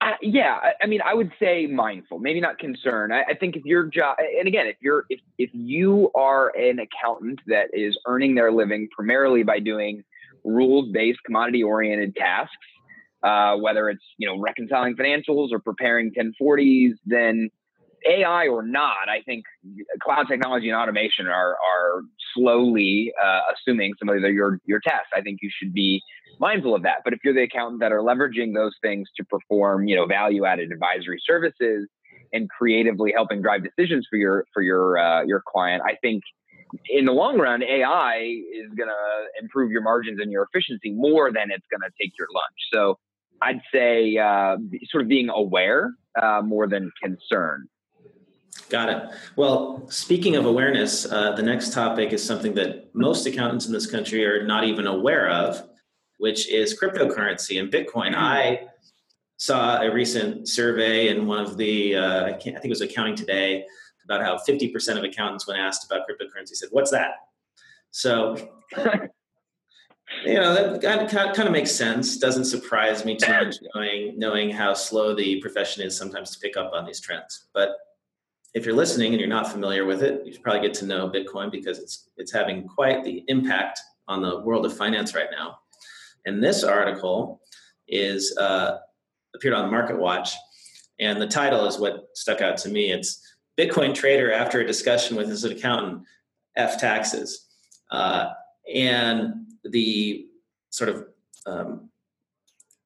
uh, 0.00 0.12
yeah, 0.22 0.58
I, 0.62 0.72
I, 0.84 0.86
mean, 0.86 1.00
I 1.04 1.12
would 1.12 1.32
say 1.40 1.66
mindful, 1.66 2.20
maybe 2.20 2.40
not 2.40 2.58
concerned. 2.58 3.12
I, 3.12 3.22
I, 3.30 3.34
think 3.34 3.56
if 3.56 3.64
your 3.64 3.84
job, 3.84 4.16
and 4.18 4.46
again, 4.46 4.68
if 4.68 4.76
you're 4.80 5.04
if 5.10 5.20
if 5.38 5.50
you 5.52 6.10
are 6.14 6.56
an 6.56 6.78
accountant 6.78 7.40
that 7.48 7.66
is 7.72 7.98
earning 8.06 8.36
their 8.36 8.52
living 8.52 8.88
primarily 8.94 9.42
by 9.42 9.58
doing 9.58 10.04
rules 10.44 10.90
based, 10.92 11.18
commodity 11.26 11.64
oriented 11.64 12.14
tasks, 12.14 12.54
uh, 13.24 13.56
whether 13.56 13.90
it's 13.90 14.04
you 14.18 14.28
know 14.28 14.38
reconciling 14.38 14.94
financials 14.94 15.50
or 15.50 15.58
preparing 15.58 16.12
1040s, 16.12 16.92
then 17.04 17.50
AI 18.08 18.48
or 18.48 18.62
not, 18.62 19.08
I 19.08 19.22
think 19.22 19.44
cloud 20.02 20.26
technology 20.28 20.68
and 20.68 20.76
automation 20.76 21.26
are 21.26 21.52
are 21.52 22.02
slowly 22.34 23.12
uh, 23.22 23.40
assuming 23.54 23.94
some 23.98 24.08
of 24.08 24.20
the, 24.20 24.30
your 24.30 24.60
your 24.64 24.80
tasks. 24.80 25.08
I 25.14 25.20
think 25.20 25.38
you 25.42 25.50
should 25.52 25.72
be 25.72 26.02
mindful 26.38 26.74
of 26.74 26.82
that. 26.82 26.98
But 27.04 27.12
if 27.12 27.20
you're 27.24 27.34
the 27.34 27.42
accountant 27.42 27.80
that 27.80 27.92
are 27.92 28.00
leveraging 28.00 28.54
those 28.54 28.74
things 28.82 29.08
to 29.16 29.24
perform, 29.24 29.88
you 29.88 29.96
know, 29.96 30.06
value 30.06 30.44
added 30.44 30.70
advisory 30.70 31.20
services 31.24 31.88
and 32.32 32.48
creatively 32.50 33.12
helping 33.14 33.42
drive 33.42 33.62
decisions 33.64 34.06
for 34.08 34.16
your 34.16 34.44
for 34.52 34.62
your 34.62 34.98
uh, 34.98 35.24
your 35.24 35.42
client, 35.46 35.82
I 35.84 35.96
think 36.02 36.22
in 36.88 37.06
the 37.06 37.12
long 37.12 37.38
run, 37.38 37.62
AI 37.62 38.18
is 38.18 38.68
going 38.76 38.88
to 38.88 39.40
improve 39.40 39.70
your 39.70 39.82
margins 39.82 40.20
and 40.20 40.30
your 40.30 40.46
efficiency 40.52 40.92
more 40.92 41.32
than 41.32 41.50
it's 41.50 41.64
going 41.70 41.80
to 41.80 41.90
take 42.00 42.12
your 42.18 42.28
lunch. 42.34 42.54
So 42.72 42.98
I'd 43.40 43.60
say 43.72 44.16
uh, 44.18 44.56
sort 44.90 45.02
of 45.02 45.08
being 45.08 45.28
aware 45.30 45.92
uh, 46.20 46.42
more 46.42 46.66
than 46.66 46.90
concern. 47.02 47.68
Got 48.68 48.88
it. 48.90 49.10
Well, 49.36 49.86
speaking 49.88 50.36
of 50.36 50.44
awareness, 50.44 51.10
uh, 51.10 51.32
the 51.32 51.42
next 51.42 51.72
topic 51.72 52.12
is 52.12 52.22
something 52.22 52.54
that 52.54 52.94
most 52.94 53.26
accountants 53.26 53.66
in 53.66 53.72
this 53.72 53.86
country 53.86 54.26
are 54.26 54.46
not 54.46 54.64
even 54.64 54.86
aware 54.86 55.30
of, 55.30 55.62
which 56.18 56.50
is 56.50 56.78
cryptocurrency 56.78 57.58
and 57.60 57.72
Bitcoin. 57.72 58.12
Mm-hmm. 58.12 58.16
I 58.16 58.60
saw 59.38 59.80
a 59.80 59.90
recent 59.90 60.48
survey 60.48 61.08
in 61.08 61.26
one 61.26 61.38
of 61.38 61.56
the, 61.56 61.96
uh, 61.96 62.24
I, 62.24 62.28
I 62.30 62.38
think 62.38 62.64
it 62.64 62.68
was 62.68 62.80
Accounting 62.82 63.14
Today, 63.14 63.64
about 64.08 64.22
how 64.22 64.36
50% 64.36 64.96
of 64.96 65.04
accountants, 65.04 65.46
when 65.46 65.56
asked 65.56 65.84
about 65.84 66.06
cryptocurrency, 66.08 66.54
said, 66.54 66.70
What's 66.72 66.90
that? 66.90 67.12
So, 67.90 68.36
you 70.24 70.34
know, 70.34 70.78
that 70.78 71.10
kind 71.10 71.46
of 71.46 71.52
makes 71.52 71.70
sense. 71.70 72.16
Doesn't 72.16 72.46
surprise 72.46 73.04
me 73.04 73.16
too 73.16 73.32
much 73.32 73.56
knowing, 73.74 74.18
knowing 74.18 74.50
how 74.50 74.74
slow 74.74 75.14
the 75.14 75.40
profession 75.40 75.82
is 75.82 75.96
sometimes 75.96 76.30
to 76.30 76.40
pick 76.40 76.56
up 76.56 76.72
on 76.72 76.86
these 76.86 77.00
trends. 77.00 77.48
But 77.52 77.70
if 78.54 78.64
you're 78.64 78.74
listening 78.74 79.12
and 79.12 79.20
you're 79.20 79.28
not 79.28 79.50
familiar 79.50 79.84
with 79.84 80.02
it, 80.02 80.24
you 80.24 80.32
should 80.32 80.42
probably 80.42 80.66
get 80.66 80.74
to 80.74 80.86
know 80.86 81.10
Bitcoin 81.10 81.50
because 81.50 81.78
it's 81.78 82.08
it's 82.16 82.32
having 82.32 82.66
quite 82.66 83.04
the 83.04 83.24
impact 83.28 83.80
on 84.06 84.22
the 84.22 84.40
world 84.40 84.64
of 84.64 84.76
finance 84.76 85.14
right 85.14 85.28
now. 85.30 85.58
And 86.24 86.42
this 86.42 86.64
article 86.64 87.42
is 87.86 88.36
uh, 88.38 88.78
appeared 89.34 89.54
on 89.54 89.70
MarketWatch, 89.70 90.30
and 90.98 91.20
the 91.20 91.26
title 91.26 91.66
is 91.66 91.78
what 91.78 92.08
stuck 92.14 92.40
out 92.40 92.56
to 92.58 92.68
me. 92.68 92.90
It's 92.90 93.22
Bitcoin 93.58 93.94
trader 93.94 94.32
after 94.32 94.60
a 94.60 94.66
discussion 94.66 95.16
with 95.16 95.28
his 95.28 95.44
accountant, 95.44 96.02
F 96.56 96.80
taxes. 96.80 97.46
Uh, 97.90 98.30
and 98.72 99.46
the 99.64 100.26
sort 100.70 100.90
of 100.90 101.06
um, 101.46 101.88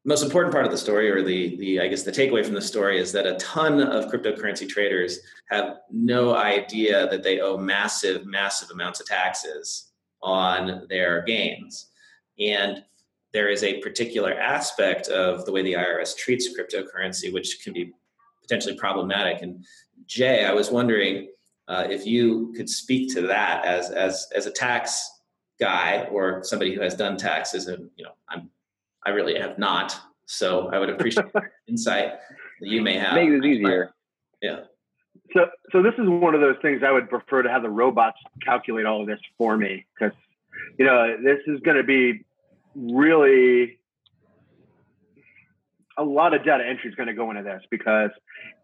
most 0.04 0.24
important 0.24 0.52
part 0.52 0.64
of 0.64 0.72
the 0.72 0.78
story, 0.78 1.10
or 1.10 1.22
the, 1.22 1.56
the 1.56 1.80
I 1.80 1.86
guess 1.86 2.02
the 2.02 2.10
takeaway 2.10 2.44
from 2.44 2.54
the 2.54 2.60
story, 2.60 2.98
is 2.98 3.12
that 3.12 3.26
a 3.26 3.36
ton 3.36 3.80
of 3.80 4.10
cryptocurrency 4.10 4.68
traders 4.68 5.20
have 5.50 5.78
no 5.90 6.34
idea 6.34 7.08
that 7.08 7.22
they 7.22 7.40
owe 7.40 7.56
massive, 7.56 8.26
massive 8.26 8.70
amounts 8.70 9.00
of 9.00 9.06
taxes 9.06 9.92
on 10.22 10.86
their 10.88 11.22
gains. 11.22 11.90
And 12.38 12.84
there 13.32 13.48
is 13.48 13.62
a 13.62 13.80
particular 13.80 14.34
aspect 14.34 15.08
of 15.08 15.46
the 15.46 15.52
way 15.52 15.62
the 15.62 15.74
IRS 15.74 16.16
treats 16.16 16.48
cryptocurrency, 16.58 17.32
which 17.32 17.62
can 17.62 17.72
be 17.72 17.92
potentially 18.42 18.74
problematic. 18.74 19.42
And 19.42 19.64
Jay, 20.06 20.44
I 20.44 20.52
was 20.52 20.70
wondering 20.70 21.28
uh, 21.68 21.86
if 21.88 22.06
you 22.06 22.52
could 22.56 22.68
speak 22.68 23.14
to 23.14 23.22
that 23.22 23.64
as 23.64 23.90
as 23.90 24.26
as 24.34 24.46
a 24.46 24.50
tax 24.50 25.20
guy 25.60 26.08
or 26.10 26.42
somebody 26.42 26.74
who 26.74 26.80
has 26.80 26.96
done 26.96 27.16
taxes, 27.16 27.68
and 27.68 27.88
you 27.96 28.04
know, 28.04 28.12
I'm 28.28 28.50
I 29.04 29.10
really 29.10 29.38
have 29.38 29.58
not, 29.58 29.98
so 30.26 30.70
I 30.72 30.78
would 30.78 30.90
appreciate 30.90 31.26
insight 31.68 32.12
that 32.60 32.68
you 32.68 32.82
may 32.82 32.96
have. 32.96 33.14
Make 33.14 33.30
it 33.30 33.44
easier. 33.44 33.92
Yeah. 34.40 34.60
So, 35.34 35.46
so 35.70 35.82
this 35.82 35.94
is 35.94 36.08
one 36.08 36.34
of 36.34 36.40
those 36.40 36.56
things 36.62 36.82
I 36.84 36.90
would 36.90 37.08
prefer 37.08 37.42
to 37.42 37.48
have 37.48 37.62
the 37.62 37.70
robots 37.70 38.18
calculate 38.44 38.86
all 38.86 39.00
of 39.00 39.06
this 39.06 39.20
for 39.38 39.56
me 39.56 39.86
because, 39.94 40.16
you 40.78 40.84
know, 40.84 41.16
this 41.22 41.38
is 41.46 41.60
going 41.60 41.76
to 41.76 41.82
be 41.82 42.24
really 42.74 43.78
a 45.98 46.04
lot 46.04 46.34
of 46.34 46.44
data 46.44 46.64
entry 46.66 46.90
is 46.90 46.96
going 46.96 47.08
to 47.08 47.14
go 47.14 47.30
into 47.30 47.42
this 47.42 47.62
because 47.70 48.10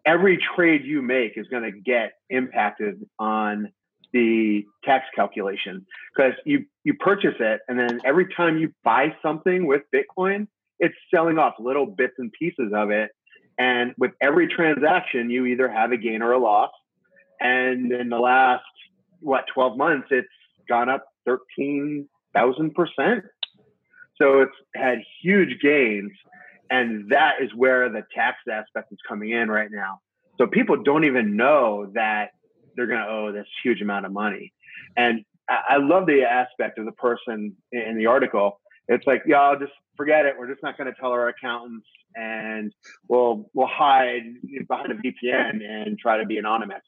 every 0.07 0.38
trade 0.57 0.85
you 0.85 1.02
make 1.02 1.37
is 1.37 1.47
going 1.49 1.62
to 1.62 1.73
get 1.73 2.12
impacted 2.30 3.07
on 3.18 3.73
the 4.12 4.65
tax 4.85 5.05
calculation 5.15 5.85
because 6.15 6.33
you 6.45 6.65
you 6.85 6.95
purchase 6.95 7.35
it 7.41 7.61
and 7.69 7.79
then 7.79 8.00
every 8.05 8.27
time 8.35 8.59
you 8.59 8.73
buy 8.85 9.15
something 9.23 9.67
with 9.67 9.83
Bitcoin, 9.95 10.47
it's 10.79 10.95
selling 11.12 11.38
off 11.38 11.55
little 11.59 11.87
bits 11.87 12.15
and 12.19 12.33
pieces 12.33 12.73
of 12.75 12.91
it. 12.91 13.11
And 13.59 13.93
with 13.99 14.12
every 14.21 14.47
transaction, 14.47 15.31
you 15.31 15.47
either 15.47 15.69
have 15.69 15.91
a 15.91 15.97
gain 15.97 16.23
or 16.23 16.33
a 16.33 16.38
loss. 16.38 16.71
And 17.41 17.93
in 17.93 18.09
the 18.09 18.19
last 18.19 18.65
what 19.21 19.45
12 19.53 19.77
months, 19.77 20.09
it's 20.11 20.29
gone 20.69 20.88
up 20.88 21.05
13,000 21.27 22.75
percent. 22.75 23.25
So 24.17 24.41
it's 24.41 24.53
had 24.75 24.99
huge 25.23 25.61
gains, 25.62 26.11
and 26.71 27.11
that 27.11 27.35
is 27.41 27.50
where 27.55 27.88
the 27.88 28.03
tax 28.15 28.38
aspect 28.50 28.93
is 28.93 28.99
coming 29.09 29.31
in 29.31 29.49
right 29.49 29.71
now. 29.71 30.00
So 30.38 30.47
people 30.47 30.83
don't 30.83 31.05
even 31.05 31.37
know 31.37 31.91
that 31.95 32.31
they're 32.79 32.87
going 32.87 33.01
to 33.01 33.09
owe 33.09 33.33
this 33.33 33.47
huge 33.63 33.83
amount 33.83 34.07
of 34.07 34.13
money. 34.13 34.53
And 34.97 35.25
I, 35.49 35.79
love 35.79 36.07
the 36.07 36.23
aspect 36.23 36.79
of 36.79 36.85
the 36.85 36.93
person 36.93 37.57
in 37.73 37.97
the 37.97 38.07
article. 38.07 38.61
It's 38.87 39.07
like, 39.07 39.23
yeah, 39.27 39.41
I'll 39.41 39.59
just 39.59 39.73
forget 39.97 40.27
it. 40.27 40.35
We're 40.39 40.49
just 40.49 40.63
not 40.63 40.79
going 40.79 40.93
to 40.93 40.99
tell 40.99 41.11
our 41.11 41.29
accountants, 41.29 41.87
and 42.15 42.73
we'll 43.09 43.51
we'll 43.55 43.67
hide 43.67 44.23
behind 44.69 44.93
a 44.93 44.95
VPN 44.95 45.63
and 45.63 45.99
try 45.99 46.19
to 46.19 46.27
be 46.27 46.39
anonymous. 46.39 46.83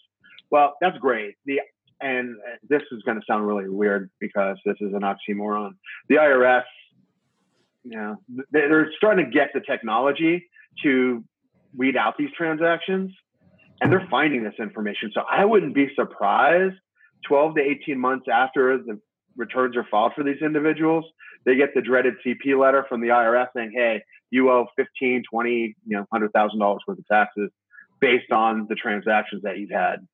Well, 0.50 0.76
that's 0.80 0.96
great. 0.98 1.34
The 1.46 1.60
and 2.00 2.36
this 2.68 2.82
is 2.92 3.02
going 3.02 3.18
to 3.18 3.24
sound 3.26 3.46
really 3.46 3.68
weird 3.68 4.10
because 4.20 4.56
this 4.64 4.76
is 4.80 4.92
an 4.94 5.00
oxymoron. 5.00 5.72
The 6.08 6.16
IRS, 6.16 6.64
you 7.84 7.96
know, 7.96 8.16
they're 8.50 8.90
starting 8.96 9.26
to 9.26 9.30
get 9.30 9.50
the 9.52 9.60
technology 9.60 10.48
to 10.82 11.24
weed 11.76 11.96
out 11.96 12.16
these 12.18 12.30
transactions 12.36 13.12
and 13.80 13.90
they're 13.90 14.06
finding 14.10 14.44
this 14.44 14.54
information. 14.58 15.10
So 15.14 15.22
I 15.30 15.44
wouldn't 15.44 15.74
be 15.74 15.88
surprised 15.94 16.76
12 17.26 17.56
to 17.56 17.60
18 17.60 17.98
months 17.98 18.26
after 18.32 18.78
the 18.78 19.00
returns 19.36 19.76
are 19.76 19.86
filed 19.90 20.12
for 20.14 20.24
these 20.24 20.40
individuals, 20.42 21.04
they 21.44 21.56
get 21.56 21.74
the 21.74 21.80
dreaded 21.80 22.14
CP 22.24 22.58
letter 22.58 22.84
from 22.88 23.00
the 23.00 23.08
IRS 23.08 23.48
saying, 23.54 23.72
hey, 23.74 24.02
you 24.30 24.50
owe 24.50 24.66
15, 24.76 25.24
20, 25.30 25.76
you 25.86 25.96
know, 25.96 26.06
$100,000 26.12 26.78
worth 26.86 26.98
of 26.98 27.06
taxes 27.06 27.50
based 28.00 28.30
on 28.30 28.66
the 28.68 28.74
transactions 28.74 29.42
that 29.42 29.58
you've 29.58 29.70
had. 29.70 30.06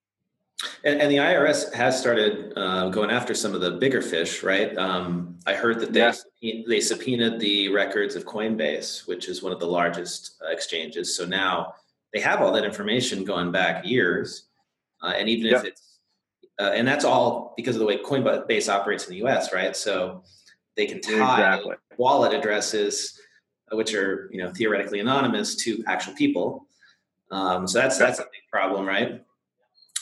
And, 0.85 1.03
and 1.03 1.11
the 1.11 1.17
IRS 1.17 1.73
has 1.75 2.01
started 2.01 2.55
uh, 2.57 2.89
going 2.89 3.11
after 3.11 3.35
some 3.35 3.55
of 3.55 3.61
the 3.61 3.73
bigger 3.73 4.01
fish, 4.01 4.43
right? 4.43 4.77
Um, 4.79 5.39
I 5.47 5.55
heard 5.55 5.81
that 5.81 5.93
they 5.93 6.13
yeah. 6.41 6.63
they 6.67 6.81
subpoenaed 6.81 7.39
the 7.41 7.69
records 7.69 8.17
of 8.17 8.25
Coinbase, 8.25 9.07
which 9.07 9.29
is 9.29 9.43
one 9.43 9.53
of 9.53 9.61
the 9.61 9.67
largest 9.67 10.41
uh, 10.43 10.51
exchanges. 10.51 11.15
So 11.15 11.27
now 11.27 11.75
they 12.13 12.21
have 12.21 12.41
all 12.41 12.53
that 12.53 12.65
information 12.65 13.25
going 13.25 13.53
back 13.53 13.85
years, 13.85 14.47
uh, 15.03 15.13
and 15.17 15.29
even 15.29 15.53
if 15.55 15.65
it's 15.65 15.87
uh, 16.59 16.71
and 16.75 16.89
that's 16.89 17.05
all 17.05 17.53
because 17.57 17.77
of 17.77 17.81
the 17.81 17.87
way 17.87 17.99
Coinbase 17.99 18.73
operates 18.73 19.05
in 19.05 19.11
the 19.11 19.19
U.S., 19.19 19.53
right? 19.53 19.77
So 19.77 20.23
they 20.77 20.87
can 20.87 21.01
tie 21.01 21.13
exactly. 21.13 21.77
wallet 21.99 22.33
addresses, 22.33 23.21
uh, 23.71 23.77
which 23.77 23.95
are 23.95 24.31
you 24.33 24.43
know 24.43 24.51
theoretically 24.53 25.01
anonymous, 25.01 25.55
to 25.57 25.85
actual 25.87 26.15
people. 26.15 26.67
Um, 27.31 27.67
so 27.67 27.79
that's 27.79 27.99
that's 27.99 28.19
a 28.19 28.23
big 28.23 28.43
problem, 28.51 28.87
right? 28.87 29.23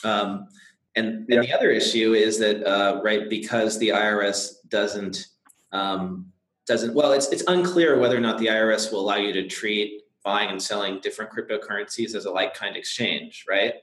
Um, 0.03 0.47
and, 0.95 1.29
and 1.29 1.43
the 1.43 1.53
other 1.53 1.71
issue 1.71 2.13
is 2.13 2.39
that 2.39 2.65
uh, 2.65 3.01
right 3.03 3.29
because 3.29 3.77
the 3.79 3.89
IRS 3.89 4.53
doesn't 4.69 5.27
um, 5.73 6.31
doesn't 6.67 6.93
well, 6.93 7.11
it's 7.11 7.27
it's 7.29 7.43
unclear 7.47 7.99
whether 7.99 8.15
or 8.15 8.21
not 8.21 8.37
the 8.37 8.47
IRS 8.47 8.91
will 8.91 9.01
allow 9.01 9.17
you 9.17 9.33
to 9.33 9.47
treat 9.47 10.03
buying 10.25 10.49
and 10.49 10.61
selling 10.61 10.99
different 10.99 11.31
cryptocurrencies 11.31 12.15
as 12.15 12.25
a 12.25 12.31
like 12.31 12.53
kind 12.53 12.75
exchange, 12.75 13.45
right? 13.47 13.75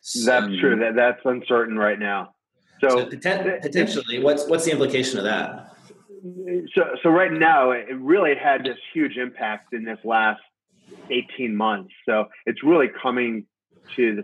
So, 0.00 0.24
that's 0.24 0.58
true. 0.58 0.76
That 0.76 0.96
that's 0.96 1.20
uncertain 1.24 1.78
right 1.78 1.98
now. 1.98 2.34
So, 2.80 2.88
so 2.88 3.06
poten- 3.06 3.62
potentially, 3.62 4.18
what's 4.18 4.48
what's 4.48 4.64
the 4.64 4.72
implication 4.72 5.18
of 5.18 5.24
that? 5.24 5.74
So 6.74 6.96
so 7.02 7.10
right 7.10 7.32
now, 7.32 7.70
it 7.70 7.94
really 8.00 8.34
had 8.34 8.64
this 8.64 8.78
huge 8.92 9.16
impact 9.16 9.74
in 9.74 9.84
this 9.84 9.98
last 10.04 10.40
eighteen 11.10 11.54
months. 11.54 11.92
So 12.08 12.26
it's 12.46 12.64
really 12.64 12.88
coming 13.00 13.46
to 13.96 14.16
the 14.16 14.22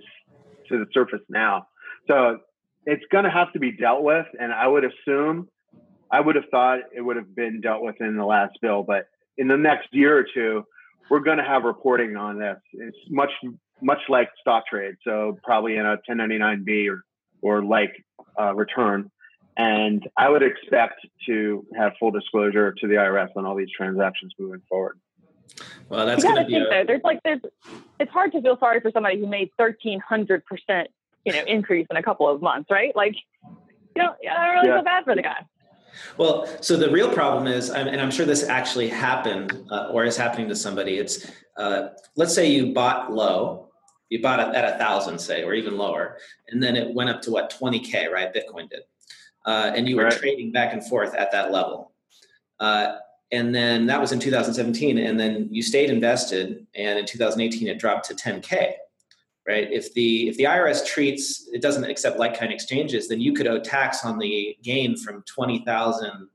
to 0.69 0.79
the 0.79 0.87
surface 0.93 1.21
now. 1.29 1.67
So 2.09 2.39
it's 2.87 3.05
going 3.13 3.25
to 3.25 3.31
have 3.31 3.53
to 3.53 3.61
be 3.61 3.73
dealt 3.73 4.03
with, 4.03 4.27
and 4.41 4.53
I 4.53 4.67
would 4.67 4.85
assume, 4.85 5.49
I 6.11 6.21
would 6.21 6.35
have 6.35 6.47
thought 6.51 6.81
it 6.95 7.01
would 7.01 7.17
have 7.17 7.35
been 7.35 7.61
dealt 7.61 7.83
with 7.83 8.01
in 8.01 8.17
the 8.17 8.25
last 8.25 8.59
bill, 8.61 8.83
but 8.83 9.07
in 9.39 9.47
the 9.47 9.57
next 9.57 9.89
year 9.93 10.19
or 10.19 10.27
two, 10.35 10.65
we're 11.11 11.21
going 11.21 11.39
to 11.39 11.45
have 11.45 11.65
reporting 11.65 12.17
on 12.17 12.39
this. 12.39 12.59
It's 12.73 12.97
much 13.09 13.31
much 13.81 14.01
like 14.09 14.31
stock 14.41 14.67
trade, 14.67 14.95
so 15.05 15.39
probably 15.43 15.77
in 15.77 15.85
a 15.85 15.99
1099B 16.09 16.89
or 16.91 17.05
or 17.43 17.65
like 17.65 17.93
uh, 18.41 18.55
return. 18.55 19.11
And 19.57 20.09
I 20.17 20.31
would 20.31 20.43
expect 20.43 21.07
to 21.27 21.67
have 21.77 21.93
full 22.01 22.11
disclosure 22.11 22.73
to 22.73 22.87
the 22.87 22.95
IRS 22.95 23.29
on 23.37 23.45
all 23.45 23.55
these 23.55 23.69
transactions 23.77 24.33
moving 24.39 24.63
forward. 24.69 24.99
Well, 25.91 26.07
that's 26.07 26.23
going 26.23 26.37
to 26.37 26.45
be. 26.45 26.55
Think, 26.55 26.67
a... 26.69 26.71
though, 26.71 26.85
there's 26.87 27.03
like 27.05 27.21
there's 27.23 27.41
it's 28.01 28.11
hard 28.11 28.33
to 28.33 28.41
feel 28.41 28.57
sorry 28.59 28.81
for 28.81 28.91
somebody 28.91 29.19
who 29.19 29.27
made 29.27 29.51
thirteen 29.59 30.01
hundred 30.01 30.45
percent 30.47 30.89
you 31.25 31.33
know 31.33 31.45
increase 31.47 31.87
in 31.91 31.97
a 31.97 32.03
couple 32.03 32.29
of 32.29 32.41
months, 32.41 32.71
right? 32.71 32.95
Like, 32.97 33.15
you 33.97 34.03
know, 34.03 34.15
I 34.31 34.47
don't 34.47 34.55
really 34.55 34.69
yeah. 34.69 34.77
feel 34.77 34.85
bad 34.85 35.05
for 35.05 35.15
the 35.15 35.23
guy. 35.23 35.45
Well, 36.17 36.47
so 36.61 36.77
the 36.77 36.91
real 36.91 37.13
problem 37.13 37.47
is, 37.47 37.71
and 37.71 38.01
I'm 38.01 38.11
sure 38.11 38.27
this 38.27 38.45
actually 38.45 38.89
happened 38.89 39.67
uh, 39.71 39.89
or 39.91 40.05
is 40.05 40.17
happening 40.17 40.49
to 40.49 40.57
somebody. 40.57 40.99
It's 40.99 41.31
uh, 41.57 41.89
let's 42.17 42.35
say 42.35 42.51
you 42.51 42.73
bought 42.73 43.13
low, 43.13 43.69
you 44.09 44.23
bought 44.23 44.41
it 44.41 44.55
at 44.55 44.75
a 44.75 44.79
thousand, 44.79 45.19
say, 45.19 45.43
or 45.43 45.55
even 45.55 45.77
lower, 45.77 46.19
and 46.49 46.63
then 46.63 46.77
it 46.77 46.95
went 46.95 47.11
up 47.11 47.23
to 47.23 47.31
what 47.31 47.55
20k, 47.59 48.11
right? 48.11 48.33
Bitcoin 48.33 48.69
did, 48.71 48.83
uh, 49.47 49.73
and 49.75 49.89
you 49.89 49.97
were 49.97 50.05
right. 50.05 50.13
trading 50.13 50.53
back 50.53 50.73
and 50.73 50.87
forth 50.87 51.15
at 51.15 51.33
that 51.33 51.53
level. 51.53 51.93
Uh, 52.61 52.97
and 53.33 53.55
then 53.55 53.87
that 53.87 54.01
was 54.01 54.13
in 54.13 54.21
2017, 54.21 54.99
and 54.99 55.19
then 55.19 55.49
you 55.51 55.63
stayed 55.63 55.91
invested, 55.91 56.67
and 56.75 56.99
in 56.99 57.07
2018 57.07 57.69
it 57.69 57.79
dropped 57.79 58.07
to 58.09 58.15
10k 58.15 58.75
right? 59.47 59.71
If 59.71 59.93
the 59.95 60.29
if 60.29 60.37
the 60.37 60.45
IRS 60.45 60.87
treats 60.87 61.49
it 61.53 61.63
doesn't 61.63 61.85
accept 61.85 62.19
like 62.19 62.39
kind 62.39 62.53
exchanges, 62.53 63.09
then 63.09 63.21
you 63.21 63.33
could 63.33 63.47
owe 63.47 63.59
tax 63.59 64.05
on 64.05 64.19
the 64.19 64.57
gain 64.63 64.97
from 64.97 65.23
twenty 65.27 65.65
thousand 65.65 66.29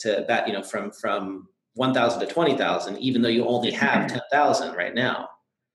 to 0.00 0.24
that 0.28 0.46
you 0.46 0.52
know 0.52 0.62
from 0.62 0.90
from 0.90 1.48
one 1.74 1.94
thousand 1.94 2.20
to 2.20 2.26
twenty 2.26 2.56
thousand, 2.56 2.98
even 2.98 3.22
though 3.22 3.28
you 3.28 3.46
only 3.46 3.70
have 3.70 4.08
ten 4.08 4.20
thousand 4.30 4.74
right 4.74 4.94
now. 4.94 5.28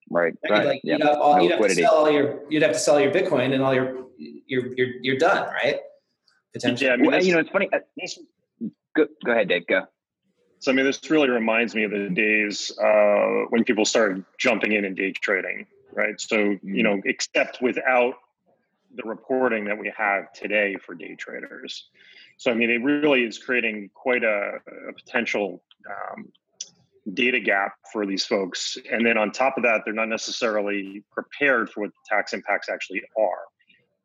Right. 0.10 0.34
Right. 0.50 0.66
Like 0.66 0.82
yeah. 0.84 0.94
you'd, 0.94 1.04
have 1.04 1.18
all, 1.18 1.36
no 1.36 1.44
you'd 1.44 1.52
have 1.52 1.62
to 1.62 1.76
sell 1.76 1.96
all 1.96 2.12
your 2.12 2.40
you'd 2.50 2.64
have 2.64 2.74
to 2.74 2.80
sell 2.80 3.00
your 3.00 3.12
Bitcoin 3.12 3.54
and 3.54 3.62
all 3.62 3.74
your 3.74 4.06
you're 4.18 4.74
you're 4.76 4.90
you're 5.02 5.18
done, 5.18 5.52
right? 5.52 5.80
Potentially. 6.54 6.88
Yeah, 6.88 6.94
I 6.94 6.98
mean, 6.98 7.12
well, 7.12 7.24
you 7.24 7.34
know, 7.34 7.40
it's 7.40 7.50
funny. 7.50 7.70
Uh, 7.74 7.80
go, 8.96 9.06
go 9.26 9.32
ahead, 9.32 9.50
Dave. 9.50 9.68
Go. 9.68 9.84
So 10.60 10.72
I 10.72 10.76
mean, 10.76 10.86
this 10.86 11.08
really 11.10 11.30
reminds 11.30 11.76
me 11.76 11.84
of 11.84 11.92
the 11.92 12.10
days 12.10 12.72
uh, 12.82 13.46
when 13.50 13.64
people 13.64 13.86
started 13.86 14.24
jumping 14.40 14.72
in 14.72 14.86
and 14.86 14.96
day 14.96 15.12
trading 15.12 15.68
right? 15.94 16.20
So, 16.20 16.38
you 16.38 16.60
mm-hmm. 16.64 16.82
know, 16.82 17.02
except 17.06 17.62
without 17.62 18.16
the 18.96 19.04
reporting 19.04 19.66
that 19.66 19.78
we 19.78 19.92
have 19.98 20.32
today 20.34 20.76
for 20.86 20.96
day 20.96 21.16
traders. 21.16 21.90
So, 22.38 22.52
I 22.52 22.54
mean, 22.54 22.70
it 22.70 22.82
really 22.84 23.24
is 23.24 23.38
creating 23.38 23.90
quite 23.94 24.24
a, 24.24 24.60
a 24.90 24.94
potential 24.94 25.64
um, 25.90 26.32
data 27.14 27.40
gap 27.40 27.74
for 27.92 28.06
these 28.06 28.26
folks. 28.26 28.78
And 28.92 29.06
then 29.06 29.18
on 29.18 29.32
top 29.32 29.58
of 29.58 29.64
that, 29.64 29.82
they're 29.86 29.94
not 29.94 30.10
necessarily 30.10 31.04
prepared 31.12 31.70
for 31.70 31.82
what 31.82 31.90
the 31.92 32.16
tax 32.16 32.34
impacts 32.34 32.70
actually 32.70 33.02
are. 33.18 33.44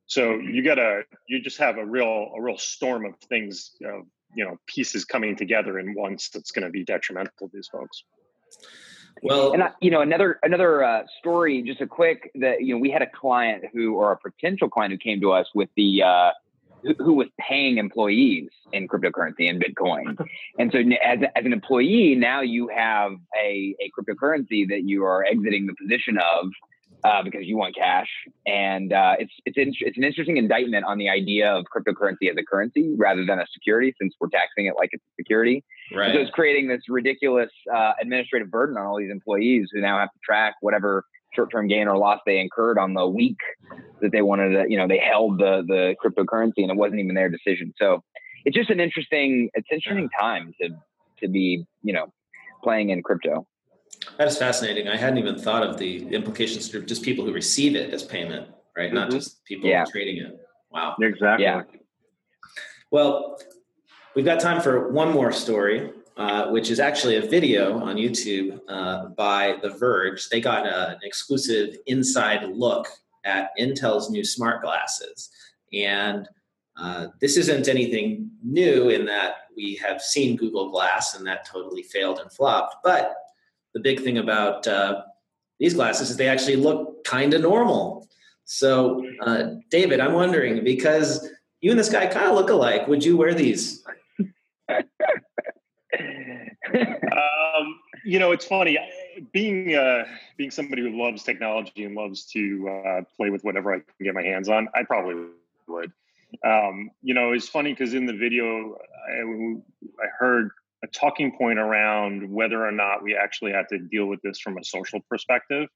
So 0.06 0.34
you 0.34 0.62
got 0.62 0.74
to, 0.76 1.02
you 1.28 1.40
just 1.40 1.58
have 1.58 1.78
a 1.78 1.84
real, 1.84 2.32
a 2.36 2.40
real 2.40 2.58
storm 2.58 3.06
of 3.06 3.14
things, 3.28 3.72
uh, 3.84 4.02
you 4.34 4.44
know, 4.44 4.56
pieces 4.66 5.04
coming 5.04 5.36
together 5.36 5.78
in 5.78 5.94
once 5.94 6.28
that's 6.30 6.50
going 6.50 6.64
to 6.64 6.70
be 6.70 6.84
detrimental 6.84 7.48
to 7.48 7.50
these 7.52 7.68
folks. 7.68 8.04
Well, 9.22 9.52
and 9.52 9.62
I, 9.62 9.70
you 9.80 9.90
know, 9.90 10.00
another 10.00 10.38
another 10.42 10.84
uh, 10.84 11.02
story, 11.18 11.62
just 11.62 11.80
a 11.80 11.86
quick 11.86 12.30
that 12.36 12.62
you 12.62 12.74
know, 12.74 12.80
we 12.80 12.90
had 12.90 13.02
a 13.02 13.06
client 13.06 13.64
who, 13.72 13.94
or 13.94 14.12
a 14.12 14.16
potential 14.18 14.68
client 14.68 14.92
who 14.92 14.98
came 14.98 15.20
to 15.20 15.32
us 15.32 15.46
with 15.54 15.68
the 15.76 16.02
uh, 16.02 16.30
who, 16.82 16.94
who 16.98 17.14
was 17.14 17.28
paying 17.38 17.78
employees 17.78 18.48
in 18.72 18.88
cryptocurrency 18.88 19.48
and 19.48 19.62
Bitcoin, 19.62 20.18
and 20.58 20.72
so 20.72 20.78
as 20.78 21.18
as 21.36 21.44
an 21.44 21.52
employee, 21.52 22.14
now 22.16 22.40
you 22.40 22.68
have 22.68 23.12
a 23.40 23.76
a 23.80 23.90
cryptocurrency 23.98 24.68
that 24.68 24.82
you 24.84 25.04
are 25.04 25.24
exiting 25.24 25.66
the 25.66 25.74
position 25.74 26.18
of 26.18 26.50
uh, 27.04 27.22
because 27.22 27.42
you 27.44 27.56
want 27.56 27.74
cash. 27.74 28.08
And 28.46 28.92
uh, 28.92 29.14
it's 29.18 29.32
it's 29.44 29.58
in, 29.58 29.72
it's 29.80 29.96
an 29.96 30.04
interesting 30.04 30.36
indictment 30.36 30.84
on 30.84 30.98
the 30.98 31.08
idea 31.08 31.52
of 31.52 31.66
cryptocurrency 31.74 32.30
as 32.30 32.36
a 32.38 32.44
currency 32.44 32.94
rather 32.96 33.24
than 33.24 33.38
a 33.38 33.46
security, 33.52 33.94
since 34.00 34.14
we're 34.20 34.28
taxing 34.28 34.66
it 34.66 34.74
like 34.76 34.90
it's 34.92 35.04
a 35.04 35.14
security. 35.20 35.64
Right. 35.94 36.14
So 36.14 36.20
it's 36.20 36.30
creating 36.30 36.68
this 36.68 36.82
ridiculous 36.88 37.50
uh, 37.74 37.92
administrative 38.00 38.50
burden 38.50 38.76
on 38.76 38.86
all 38.86 38.98
these 38.98 39.10
employees 39.10 39.68
who 39.72 39.80
now 39.80 39.98
have 39.98 40.10
to 40.10 40.18
track 40.24 40.54
whatever 40.60 41.04
short-term 41.34 41.66
gain 41.66 41.88
or 41.88 41.96
loss 41.96 42.20
they 42.26 42.38
incurred 42.38 42.78
on 42.78 42.92
the 42.92 43.06
week 43.06 43.38
that 44.02 44.12
they 44.12 44.20
wanted 44.20 44.50
to, 44.50 44.64
you 44.68 44.76
know, 44.76 44.86
they 44.86 44.98
held 44.98 45.38
the 45.38 45.62
the 45.66 45.94
cryptocurrency 46.04 46.58
and 46.58 46.70
it 46.70 46.76
wasn't 46.76 47.00
even 47.00 47.14
their 47.14 47.30
decision. 47.30 47.72
So 47.78 48.02
it's 48.44 48.56
just 48.56 48.70
an 48.70 48.80
interesting, 48.80 49.48
it's 49.54 49.68
interesting 49.72 50.10
time 50.18 50.52
to 50.60 50.68
to 51.20 51.28
be, 51.28 51.64
you 51.82 51.92
know, 51.92 52.12
playing 52.62 52.90
in 52.90 53.02
crypto. 53.02 53.46
That 54.18 54.28
is 54.28 54.38
fascinating. 54.38 54.88
I 54.88 54.96
hadn't 54.96 55.18
even 55.18 55.38
thought 55.38 55.62
of 55.62 55.78
the 55.78 56.06
implications 56.14 56.68
for 56.68 56.80
just 56.80 57.02
people 57.02 57.24
who 57.24 57.32
receive 57.32 57.74
it 57.74 57.92
as 57.92 58.02
payment, 58.02 58.48
right? 58.76 58.86
Mm-hmm. 58.86 58.94
Not 58.94 59.10
just 59.10 59.44
people 59.44 59.68
yeah. 59.68 59.84
trading 59.90 60.18
it. 60.18 60.38
Wow. 60.70 60.96
Exactly. 61.00 61.44
Yeah. 61.44 61.62
Well, 62.90 63.38
we've 64.14 64.24
got 64.24 64.40
time 64.40 64.60
for 64.60 64.90
one 64.90 65.12
more 65.12 65.32
story, 65.32 65.92
uh, 66.16 66.50
which 66.50 66.70
is 66.70 66.78
actually 66.78 67.16
a 67.16 67.22
video 67.22 67.78
on 67.78 67.96
YouTube 67.96 68.60
uh, 68.68 69.06
by 69.16 69.56
The 69.62 69.70
Verge. 69.70 70.28
They 70.28 70.40
got 70.40 70.66
a, 70.66 70.90
an 70.90 70.98
exclusive 71.02 71.76
inside 71.86 72.44
look 72.50 72.88
at 73.24 73.50
Intel's 73.58 74.10
new 74.10 74.24
smart 74.24 74.62
glasses. 74.62 75.30
And 75.72 76.28
uh, 76.76 77.08
this 77.20 77.36
isn't 77.36 77.68
anything 77.68 78.30
new 78.42 78.88
in 78.88 79.06
that 79.06 79.34
we 79.56 79.76
have 79.76 80.00
seen 80.00 80.36
Google 80.36 80.70
Glass 80.70 81.14
and 81.16 81.26
that 81.26 81.46
totally 81.46 81.82
failed 81.82 82.18
and 82.18 82.30
flopped. 82.32 82.76
But 82.82 83.14
the 83.74 83.80
big 83.80 84.00
thing 84.00 84.18
about 84.18 84.66
uh, 84.66 85.02
these 85.58 85.74
glasses 85.74 86.10
is 86.10 86.16
they 86.16 86.28
actually 86.28 86.56
look 86.56 87.04
kind 87.04 87.34
of 87.34 87.42
normal. 87.42 88.08
So, 88.44 89.04
uh, 89.20 89.44
David, 89.70 90.00
I'm 90.00 90.12
wondering 90.12 90.64
because 90.64 91.28
you 91.60 91.70
and 91.70 91.78
this 91.78 91.88
guy 91.88 92.06
kind 92.06 92.26
of 92.26 92.34
look 92.34 92.50
alike, 92.50 92.88
would 92.88 93.04
you 93.04 93.16
wear 93.16 93.34
these? 93.34 93.84
um, 94.68 94.84
you 98.04 98.18
know, 98.18 98.32
it's 98.32 98.44
funny 98.44 98.78
being 99.32 99.74
uh, 99.74 100.04
being 100.36 100.50
somebody 100.50 100.82
who 100.82 101.00
loves 101.00 101.22
technology 101.22 101.84
and 101.84 101.94
loves 101.94 102.24
to 102.26 102.68
uh, 102.68 103.00
play 103.16 103.30
with 103.30 103.44
whatever 103.44 103.72
I 103.72 103.76
can 103.76 104.04
get 104.04 104.14
my 104.14 104.22
hands 104.22 104.48
on. 104.48 104.68
I 104.74 104.82
probably 104.82 105.26
would. 105.68 105.92
Um, 106.44 106.90
you 107.02 107.14
know, 107.14 107.32
it's 107.32 107.48
funny 107.48 107.72
because 107.72 107.94
in 107.94 108.06
the 108.06 108.12
video, 108.12 108.76
I, 109.08 110.04
I 110.04 110.08
heard 110.18 110.50
a 110.84 110.86
talking 110.88 111.36
point 111.36 111.58
around 111.58 112.30
whether 112.30 112.66
or 112.66 112.72
not 112.72 113.02
we 113.02 113.16
actually 113.16 113.52
have 113.52 113.68
to 113.68 113.78
deal 113.78 114.06
with 114.06 114.20
this 114.22 114.38
from 114.40 114.58
a 114.58 114.64
social 114.64 115.00
perspective, 115.08 115.68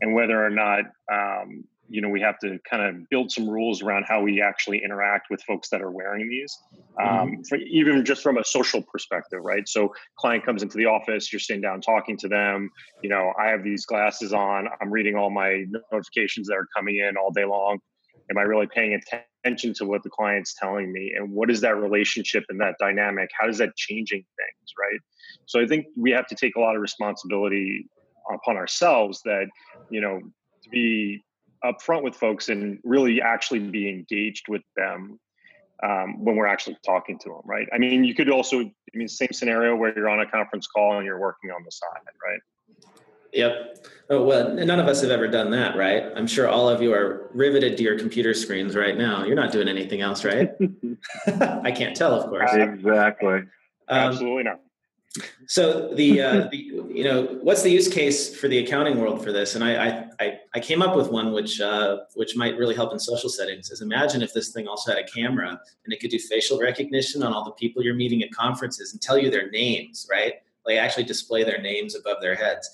and 0.00 0.14
whether 0.14 0.44
or 0.44 0.50
not 0.50 0.84
um, 1.10 1.64
you 1.92 2.00
know 2.00 2.08
we 2.08 2.20
have 2.20 2.38
to 2.38 2.58
kind 2.68 2.82
of 2.82 3.08
build 3.10 3.30
some 3.30 3.48
rules 3.48 3.82
around 3.82 4.04
how 4.08 4.22
we 4.22 4.40
actually 4.40 4.82
interact 4.82 5.28
with 5.30 5.42
folks 5.42 5.68
that 5.68 5.82
are 5.82 5.90
wearing 5.90 6.28
these 6.28 6.58
um, 7.00 7.08
mm-hmm. 7.08 7.42
for, 7.42 7.56
even 7.56 8.04
just 8.04 8.22
from 8.22 8.38
a 8.38 8.44
social 8.44 8.82
perspective 8.82 9.40
right 9.42 9.68
so 9.68 9.92
client 10.16 10.44
comes 10.44 10.62
into 10.62 10.76
the 10.76 10.86
office 10.86 11.32
you're 11.32 11.40
sitting 11.40 11.60
down 11.60 11.80
talking 11.80 12.16
to 12.16 12.28
them 12.28 12.70
you 13.02 13.10
know 13.10 13.32
i 13.38 13.48
have 13.48 13.62
these 13.62 13.84
glasses 13.84 14.32
on 14.32 14.68
i'm 14.80 14.90
reading 14.90 15.14
all 15.14 15.30
my 15.30 15.64
notifications 15.92 16.48
that 16.48 16.54
are 16.54 16.66
coming 16.74 16.96
in 16.96 17.16
all 17.16 17.30
day 17.30 17.44
long 17.44 17.78
am 18.32 18.38
i 18.38 18.42
really 18.42 18.66
paying 18.66 18.98
attention 19.44 19.74
to 19.74 19.84
what 19.84 20.02
the 20.02 20.10
client's 20.10 20.54
telling 20.54 20.92
me 20.92 21.12
and 21.16 21.30
what 21.30 21.50
is 21.50 21.60
that 21.60 21.76
relationship 21.76 22.44
and 22.48 22.60
that 22.60 22.74
dynamic 22.78 23.30
how 23.38 23.48
is 23.48 23.58
that 23.58 23.74
changing 23.76 24.24
things 24.36 24.72
right 24.78 25.00
so 25.46 25.60
i 25.60 25.66
think 25.66 25.86
we 25.96 26.10
have 26.10 26.26
to 26.26 26.34
take 26.34 26.56
a 26.56 26.60
lot 26.60 26.74
of 26.74 26.82
responsibility 26.82 27.86
upon 28.32 28.56
ourselves 28.56 29.20
that 29.24 29.46
you 29.90 30.00
know 30.00 30.20
to 30.62 30.70
be 30.70 31.22
upfront 31.64 32.02
with 32.02 32.16
folks 32.16 32.48
and 32.48 32.78
really 32.82 33.20
actually 33.20 33.60
be 33.60 33.88
engaged 33.88 34.46
with 34.48 34.62
them 34.76 35.18
um, 35.82 36.24
when 36.24 36.36
we're 36.36 36.46
actually 36.46 36.76
talking 36.84 37.18
to 37.18 37.28
them, 37.28 37.40
right? 37.44 37.68
I 37.72 37.78
mean, 37.78 38.04
you 38.04 38.14
could 38.14 38.30
also, 38.30 38.60
I 38.60 38.72
mean, 38.94 39.08
same 39.08 39.32
scenario 39.32 39.74
where 39.74 39.92
you're 39.96 40.08
on 40.08 40.20
a 40.20 40.30
conference 40.30 40.66
call 40.66 40.96
and 40.96 41.04
you're 41.04 41.18
working 41.18 41.50
on 41.50 41.62
the 41.64 41.72
side, 41.72 41.88
right? 42.24 42.40
Yep. 43.32 43.86
Oh, 44.10 44.24
well, 44.24 44.52
none 44.52 44.78
of 44.78 44.88
us 44.88 45.00
have 45.00 45.10
ever 45.10 45.26
done 45.26 45.50
that, 45.52 45.76
right? 45.76 46.04
I'm 46.14 46.26
sure 46.26 46.48
all 46.48 46.68
of 46.68 46.82
you 46.82 46.92
are 46.92 47.30
riveted 47.32 47.76
to 47.78 47.82
your 47.82 47.98
computer 47.98 48.34
screens 48.34 48.76
right 48.76 48.96
now. 48.96 49.24
You're 49.24 49.36
not 49.36 49.52
doing 49.52 49.68
anything 49.68 50.00
else, 50.02 50.24
right? 50.24 50.50
I 51.26 51.70
can't 51.70 51.96
tell, 51.96 52.12
of 52.12 52.28
course. 52.28 52.50
Exactly. 52.52 53.32
Um, 53.32 53.48
Absolutely 53.88 54.42
not. 54.42 54.60
So 55.46 55.92
the, 55.94 56.20
uh, 56.22 56.48
the, 56.50 56.56
you 56.56 57.04
know 57.04 57.38
what's 57.42 57.62
the 57.62 57.70
use 57.70 57.88
case 57.88 58.34
for 58.34 58.48
the 58.48 58.58
accounting 58.58 58.98
world 58.98 59.22
for 59.22 59.32
this? 59.32 59.54
And 59.54 59.64
I 59.64 60.06
I, 60.20 60.38
I 60.54 60.60
came 60.60 60.82
up 60.82 60.96
with 60.96 61.10
one 61.10 61.32
which 61.32 61.60
uh, 61.60 61.98
which 62.14 62.36
might 62.36 62.56
really 62.56 62.74
help 62.74 62.92
in 62.92 62.98
social 62.98 63.28
settings. 63.28 63.70
Is 63.70 63.82
imagine 63.82 64.22
if 64.22 64.32
this 64.32 64.52
thing 64.52 64.66
also 64.68 64.94
had 64.94 65.02
a 65.02 65.06
camera 65.08 65.48
and 65.84 65.92
it 65.92 66.00
could 66.00 66.10
do 66.10 66.18
facial 66.18 66.58
recognition 66.58 67.22
on 67.22 67.32
all 67.32 67.44
the 67.44 67.52
people 67.52 67.82
you're 67.82 67.94
meeting 67.94 68.22
at 68.22 68.30
conferences 68.30 68.92
and 68.92 69.02
tell 69.02 69.18
you 69.18 69.30
their 69.30 69.50
names, 69.50 70.06
right? 70.10 70.34
Like 70.64 70.78
actually 70.78 71.04
display 71.04 71.44
their 71.44 71.60
names 71.60 71.94
above 71.94 72.18
their 72.20 72.34
heads. 72.34 72.70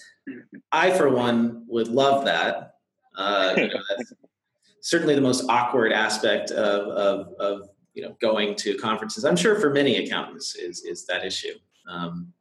I 0.72 0.90
for 0.90 1.08
one 1.10 1.64
would 1.68 1.88
love 1.88 2.24
that. 2.24 2.74
Uh, 3.16 3.54
you 3.56 3.68
know, 3.68 3.80
certainly 4.80 5.14
the 5.14 5.20
most 5.20 5.48
awkward 5.48 5.92
aspect 5.92 6.50
of, 6.50 6.88
of, 6.88 7.34
of 7.38 7.68
you 7.94 8.02
know 8.02 8.16
going 8.20 8.54
to 8.56 8.76
conferences. 8.76 9.24
I'm 9.24 9.36
sure 9.36 9.58
for 9.60 9.70
many 9.70 10.04
accountants 10.04 10.54
is 10.56 10.84
is 10.84 11.06
that 11.06 11.24
issue. 11.24 11.54
Um, 11.88 12.32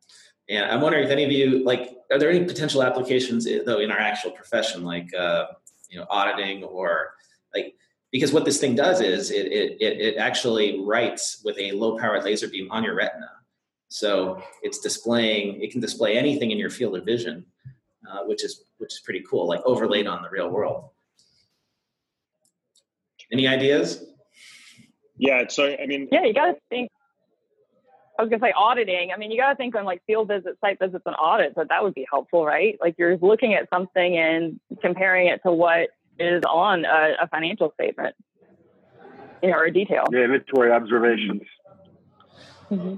and 0.49 0.65
I'm 0.71 0.81
wondering 0.81 1.03
if 1.03 1.09
any 1.09 1.23
of 1.23 1.31
you 1.31 1.63
like, 1.63 1.97
are 2.11 2.19
there 2.19 2.29
any 2.29 2.45
potential 2.45 2.83
applications 2.83 3.47
eh, 3.47 3.59
though 3.65 3.79
in 3.79 3.91
our 3.91 3.99
actual 3.99 4.31
profession, 4.31 4.83
like 4.83 5.13
uh, 5.13 5.47
you 5.89 5.99
know 5.99 6.05
auditing 6.09 6.63
or 6.63 7.13
like 7.53 7.75
because 8.11 8.31
what 8.31 8.45
this 8.45 8.59
thing 8.59 8.75
does 8.75 9.01
is 9.01 9.31
it, 9.31 9.47
it, 9.47 9.77
it 9.81 10.17
actually 10.17 10.79
writes 10.81 11.41
with 11.43 11.57
a 11.59 11.71
low 11.73 11.97
powered 11.97 12.23
laser 12.23 12.47
beam 12.47 12.71
on 12.71 12.83
your 12.83 12.95
retina. 12.95 13.29
So 13.89 14.41
it's 14.63 14.79
displaying, 14.79 15.61
it 15.61 15.71
can 15.71 15.81
display 15.81 16.17
anything 16.17 16.51
in 16.51 16.57
your 16.57 16.69
field 16.69 16.95
of 16.97 17.05
vision, 17.05 17.45
uh, 18.09 18.23
which 18.25 18.43
is 18.43 18.63
which 18.77 18.93
is 18.93 18.99
pretty 18.99 19.23
cool, 19.29 19.47
like 19.47 19.61
overlaid 19.65 20.07
on 20.07 20.21
the 20.21 20.29
real 20.29 20.49
world. 20.49 20.89
Any 23.31 23.47
ideas? 23.47 24.03
Yeah, 25.17 25.47
so 25.49 25.65
I 25.65 25.85
mean, 25.87 26.07
yeah, 26.11 26.23
you 26.23 26.33
got 26.33 26.47
to 26.47 26.57
think 26.69 26.91
I 28.17 28.23
was 28.23 28.29
gonna 28.29 28.41
say 28.41 28.53
auditing. 28.57 29.11
I 29.13 29.17
mean, 29.17 29.31
you 29.31 29.37
got 29.37 29.49
to 29.49 29.55
think 29.55 29.75
on 29.75 29.85
like 29.85 30.01
field 30.07 30.27
visits, 30.27 30.59
site 30.59 30.79
visits, 30.79 31.03
and 31.05 31.15
audits. 31.19 31.55
That 31.55 31.69
that 31.69 31.83
would 31.83 31.93
be 31.93 32.07
helpful, 32.09 32.45
right? 32.45 32.77
Like 32.81 32.95
you're 32.97 33.17
looking 33.17 33.53
at 33.53 33.69
something 33.69 34.17
and 34.17 34.59
comparing 34.81 35.27
it 35.27 35.41
to 35.43 35.51
what 35.51 35.89
is 36.19 36.41
on 36.49 36.85
a, 36.85 37.13
a 37.21 37.27
financial 37.27 37.71
statement, 37.75 38.15
you 39.43 39.51
know, 39.51 39.57
or 39.57 39.65
a 39.65 39.73
detail. 39.73 40.05
Yeah, 40.11 40.21
inventory 40.21 40.71
observations. 40.71 41.43
Mm-hmm. 42.69 42.95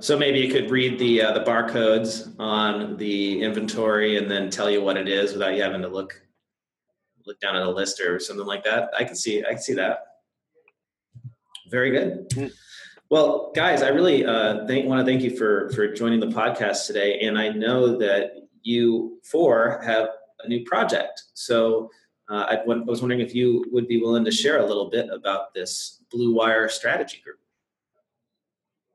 So 0.00 0.16
maybe 0.16 0.38
you 0.38 0.52
could 0.52 0.70
read 0.70 0.98
the 0.98 1.22
uh, 1.22 1.32
the 1.32 1.44
barcodes 1.44 2.34
on 2.38 2.96
the 2.96 3.42
inventory 3.42 4.16
and 4.16 4.30
then 4.30 4.48
tell 4.48 4.70
you 4.70 4.82
what 4.82 4.96
it 4.96 5.08
is 5.08 5.32
without 5.32 5.54
you 5.54 5.62
having 5.62 5.82
to 5.82 5.88
look 5.88 6.20
look 7.26 7.40
down 7.40 7.56
at 7.56 7.62
a 7.62 7.70
list 7.70 8.00
or 8.00 8.20
something 8.20 8.46
like 8.46 8.64
that. 8.64 8.90
I 8.96 9.04
can 9.04 9.16
see 9.16 9.44
I 9.44 9.50
can 9.50 9.62
see 9.62 9.74
that. 9.74 10.04
Very 11.70 11.90
good. 11.90 12.30
Mm-hmm. 12.30 12.46
Well, 13.10 13.52
guys, 13.54 13.82
I 13.82 13.88
really 13.88 14.24
uh, 14.24 14.66
thank, 14.66 14.86
want 14.86 15.04
to 15.04 15.10
thank 15.10 15.22
you 15.22 15.36
for 15.36 15.70
for 15.70 15.92
joining 15.92 16.20
the 16.20 16.26
podcast 16.26 16.86
today, 16.86 17.20
and 17.20 17.38
I 17.38 17.48
know 17.48 17.98
that 17.98 18.32
you 18.62 19.20
four 19.24 19.80
have 19.84 20.10
a 20.44 20.48
new 20.48 20.64
project. 20.64 21.22
So 21.34 21.90
uh, 22.28 22.44
I 22.50 22.62
was 22.64 23.00
wondering 23.00 23.20
if 23.20 23.34
you 23.34 23.64
would 23.72 23.88
be 23.88 24.00
willing 24.00 24.24
to 24.24 24.30
share 24.30 24.58
a 24.58 24.66
little 24.66 24.90
bit 24.90 25.08
about 25.10 25.54
this 25.54 26.02
Bluewire 26.14 26.70
Strategy 26.70 27.20
Group. 27.24 27.38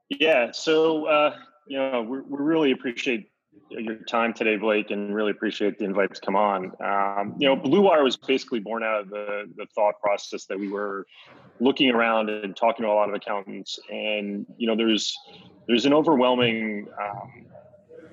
Yeah, 0.09 0.51
so 0.51 1.05
uh, 1.05 1.35
you 1.67 1.77
know 1.77 2.01
we, 2.01 2.21
we 2.21 2.37
really 2.37 2.71
appreciate 2.71 3.29
your 3.69 3.95
time 3.95 4.33
today, 4.33 4.55
Blake, 4.57 4.91
and 4.91 5.13
really 5.13 5.31
appreciate 5.31 5.77
the 5.77 5.85
invite 5.85 6.13
to 6.13 6.21
come 6.21 6.35
on. 6.35 6.71
Um, 6.83 7.35
you 7.39 7.47
know, 7.47 7.55
Bluewire 7.55 8.03
was 8.03 8.17
basically 8.17 8.59
born 8.59 8.83
out 8.83 9.01
of 9.01 9.09
the, 9.09 9.45
the 9.55 9.65
thought 9.73 9.95
process 10.01 10.45
that 10.45 10.59
we 10.59 10.69
were 10.69 11.05
looking 11.59 11.89
around 11.89 12.29
and 12.29 12.55
talking 12.55 12.83
to 12.83 12.91
a 12.91 12.93
lot 12.93 13.09
of 13.09 13.15
accountants, 13.15 13.79
and 13.89 14.45
you 14.57 14.67
know, 14.67 14.75
there's 14.75 15.15
there's 15.67 15.85
an 15.85 15.93
overwhelming 15.93 16.87
um, 17.01 17.45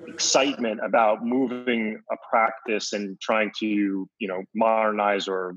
excitement 0.07 0.79
about 0.83 1.25
moving 1.25 1.99
a 2.11 2.15
practice 2.29 2.93
and 2.93 3.19
trying 3.19 3.51
to 3.59 3.65
you 3.65 4.27
know 4.27 4.43
modernize 4.55 5.27
or 5.27 5.55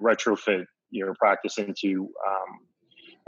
retrofit 0.00 0.64
your 0.90 1.14
practice 1.14 1.58
into 1.58 2.08
um, 2.26 2.58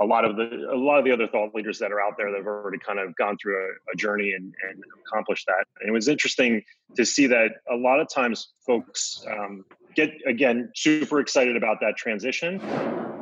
a 0.00 0.04
lot 0.04 0.24
of 0.24 0.36
the 0.36 0.70
a 0.72 0.76
lot 0.76 0.98
of 0.98 1.04
the 1.04 1.12
other 1.12 1.26
thought 1.26 1.54
leaders 1.54 1.78
that 1.78 1.92
are 1.92 2.00
out 2.00 2.16
there 2.16 2.30
that 2.30 2.38
have 2.38 2.46
already 2.46 2.78
kind 2.78 2.98
of 2.98 3.14
gone 3.16 3.36
through 3.36 3.56
a, 3.56 3.68
a 3.92 3.96
journey 3.96 4.32
and, 4.32 4.54
and, 4.68 4.82
accomplished 5.06 5.46
that. 5.46 5.66
And 5.80 5.88
it 5.88 5.92
was 5.92 6.08
interesting 6.08 6.62
to 6.96 7.04
see 7.04 7.26
that 7.26 7.50
a 7.70 7.76
lot 7.76 8.00
of 8.00 8.08
times 8.08 8.48
folks 8.66 9.24
um, 9.30 9.64
get 9.94 10.10
again 10.26 10.70
super 10.74 11.20
excited 11.20 11.56
about 11.56 11.80
that 11.82 11.96
transition, 11.96 12.60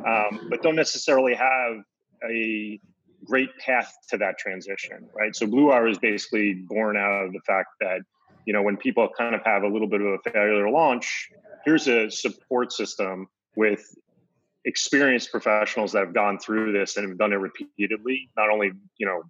um, 0.07 0.47
but 0.49 0.63
don't 0.63 0.75
necessarily 0.75 1.33
have 1.35 1.83
a 2.29 2.79
great 3.25 3.49
path 3.57 3.93
to 4.09 4.17
that 4.17 4.37
transition, 4.37 5.09
right? 5.13 5.35
So 5.35 5.45
Bluewire 5.45 5.91
is 5.91 5.97
basically 5.97 6.53
born 6.53 6.95
out 6.95 7.25
of 7.25 7.33
the 7.33 7.41
fact 7.45 7.69
that 7.81 8.01
you 8.45 8.53
know 8.53 8.61
when 8.61 8.77
people 8.77 9.09
kind 9.17 9.35
of 9.35 9.41
have 9.43 9.63
a 9.63 9.67
little 9.67 9.89
bit 9.89 9.99
of 9.99 10.07
a 10.07 10.29
failure 10.31 10.69
launch, 10.69 11.29
here's 11.65 11.87
a 11.89 12.09
support 12.09 12.71
system 12.71 13.27
with 13.57 13.93
experienced 14.65 15.31
professionals 15.31 15.91
that 15.93 15.99
have 15.99 16.13
gone 16.13 16.37
through 16.37 16.73
this 16.73 16.97
and 16.97 17.07
have 17.07 17.17
done 17.17 17.31
it 17.31 17.37
repeatedly 17.37 18.29
not 18.35 18.49
only 18.49 18.71
you 18.97 19.05
know 19.05 19.21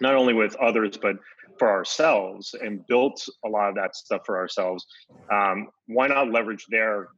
not 0.00 0.14
only 0.14 0.34
with 0.34 0.56
others 0.56 0.96
but 0.96 1.16
for 1.58 1.70
ourselves 1.70 2.54
and 2.60 2.86
built 2.86 3.24
a 3.44 3.48
lot 3.48 3.68
of 3.68 3.74
that 3.76 3.94
stuff 3.94 4.22
for 4.26 4.36
ourselves 4.36 4.84
um, 5.32 5.68
why 5.86 6.06
not 6.06 6.30
leverage 6.30 6.66
their 6.68 7.08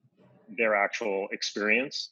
their 0.57 0.75
actual 0.75 1.27
experience 1.33 2.11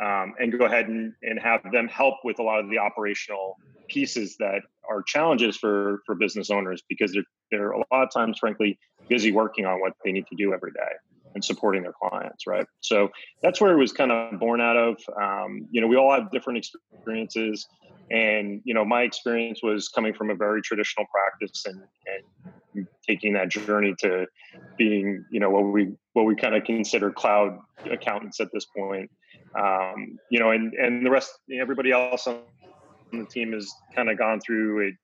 um, 0.00 0.34
and 0.38 0.56
go 0.56 0.64
ahead 0.64 0.88
and, 0.88 1.12
and 1.22 1.40
have 1.40 1.60
them 1.72 1.88
help 1.88 2.14
with 2.24 2.38
a 2.38 2.42
lot 2.42 2.60
of 2.60 2.70
the 2.70 2.78
operational 2.78 3.56
pieces 3.88 4.36
that 4.38 4.62
are 4.88 5.02
challenges 5.02 5.56
for 5.56 6.00
for 6.06 6.14
business 6.14 6.50
owners 6.50 6.82
because 6.88 7.12
they're 7.12 7.22
they're 7.50 7.70
a 7.72 7.78
lot 7.92 8.04
of 8.04 8.10
times 8.12 8.38
frankly 8.38 8.78
busy 9.08 9.32
working 9.32 9.66
on 9.66 9.80
what 9.80 9.92
they 10.04 10.12
need 10.12 10.26
to 10.26 10.36
do 10.36 10.54
every 10.54 10.72
day 10.72 10.92
and 11.38 11.44
supporting 11.44 11.82
their 11.82 11.94
clients, 12.02 12.48
right? 12.48 12.66
So 12.80 13.10
that's 13.44 13.60
where 13.60 13.72
it 13.72 13.78
was 13.78 13.92
kind 13.92 14.10
of 14.10 14.40
born 14.40 14.60
out 14.60 14.76
of. 14.76 14.96
Um, 15.20 15.68
you 15.70 15.80
know, 15.80 15.86
we 15.86 15.96
all 15.96 16.12
have 16.12 16.32
different 16.32 16.58
experiences, 16.58 17.64
and 18.10 18.60
you 18.64 18.74
know, 18.74 18.84
my 18.84 19.02
experience 19.02 19.60
was 19.62 19.88
coming 19.88 20.14
from 20.14 20.30
a 20.30 20.34
very 20.34 20.62
traditional 20.62 21.06
practice 21.06 21.64
and, 21.64 21.80
and 22.74 22.86
taking 23.06 23.34
that 23.34 23.50
journey 23.50 23.94
to 24.00 24.26
being, 24.76 25.24
you 25.30 25.38
know, 25.38 25.50
what 25.50 25.60
we 25.60 25.92
what 26.14 26.24
we 26.24 26.34
kind 26.34 26.56
of 26.56 26.64
consider 26.64 27.12
cloud 27.12 27.56
accountants 27.88 28.40
at 28.40 28.48
this 28.52 28.66
point. 28.76 29.08
Um, 29.56 30.18
you 30.28 30.40
know, 30.40 30.50
and 30.50 30.74
and 30.74 31.06
the 31.06 31.10
rest, 31.10 31.30
everybody 31.60 31.92
else 31.92 32.26
on 32.26 32.40
the 33.12 33.26
team 33.26 33.52
has 33.52 33.72
kind 33.94 34.10
of 34.10 34.18
gone 34.18 34.40
through 34.40 34.88
it 34.88 34.94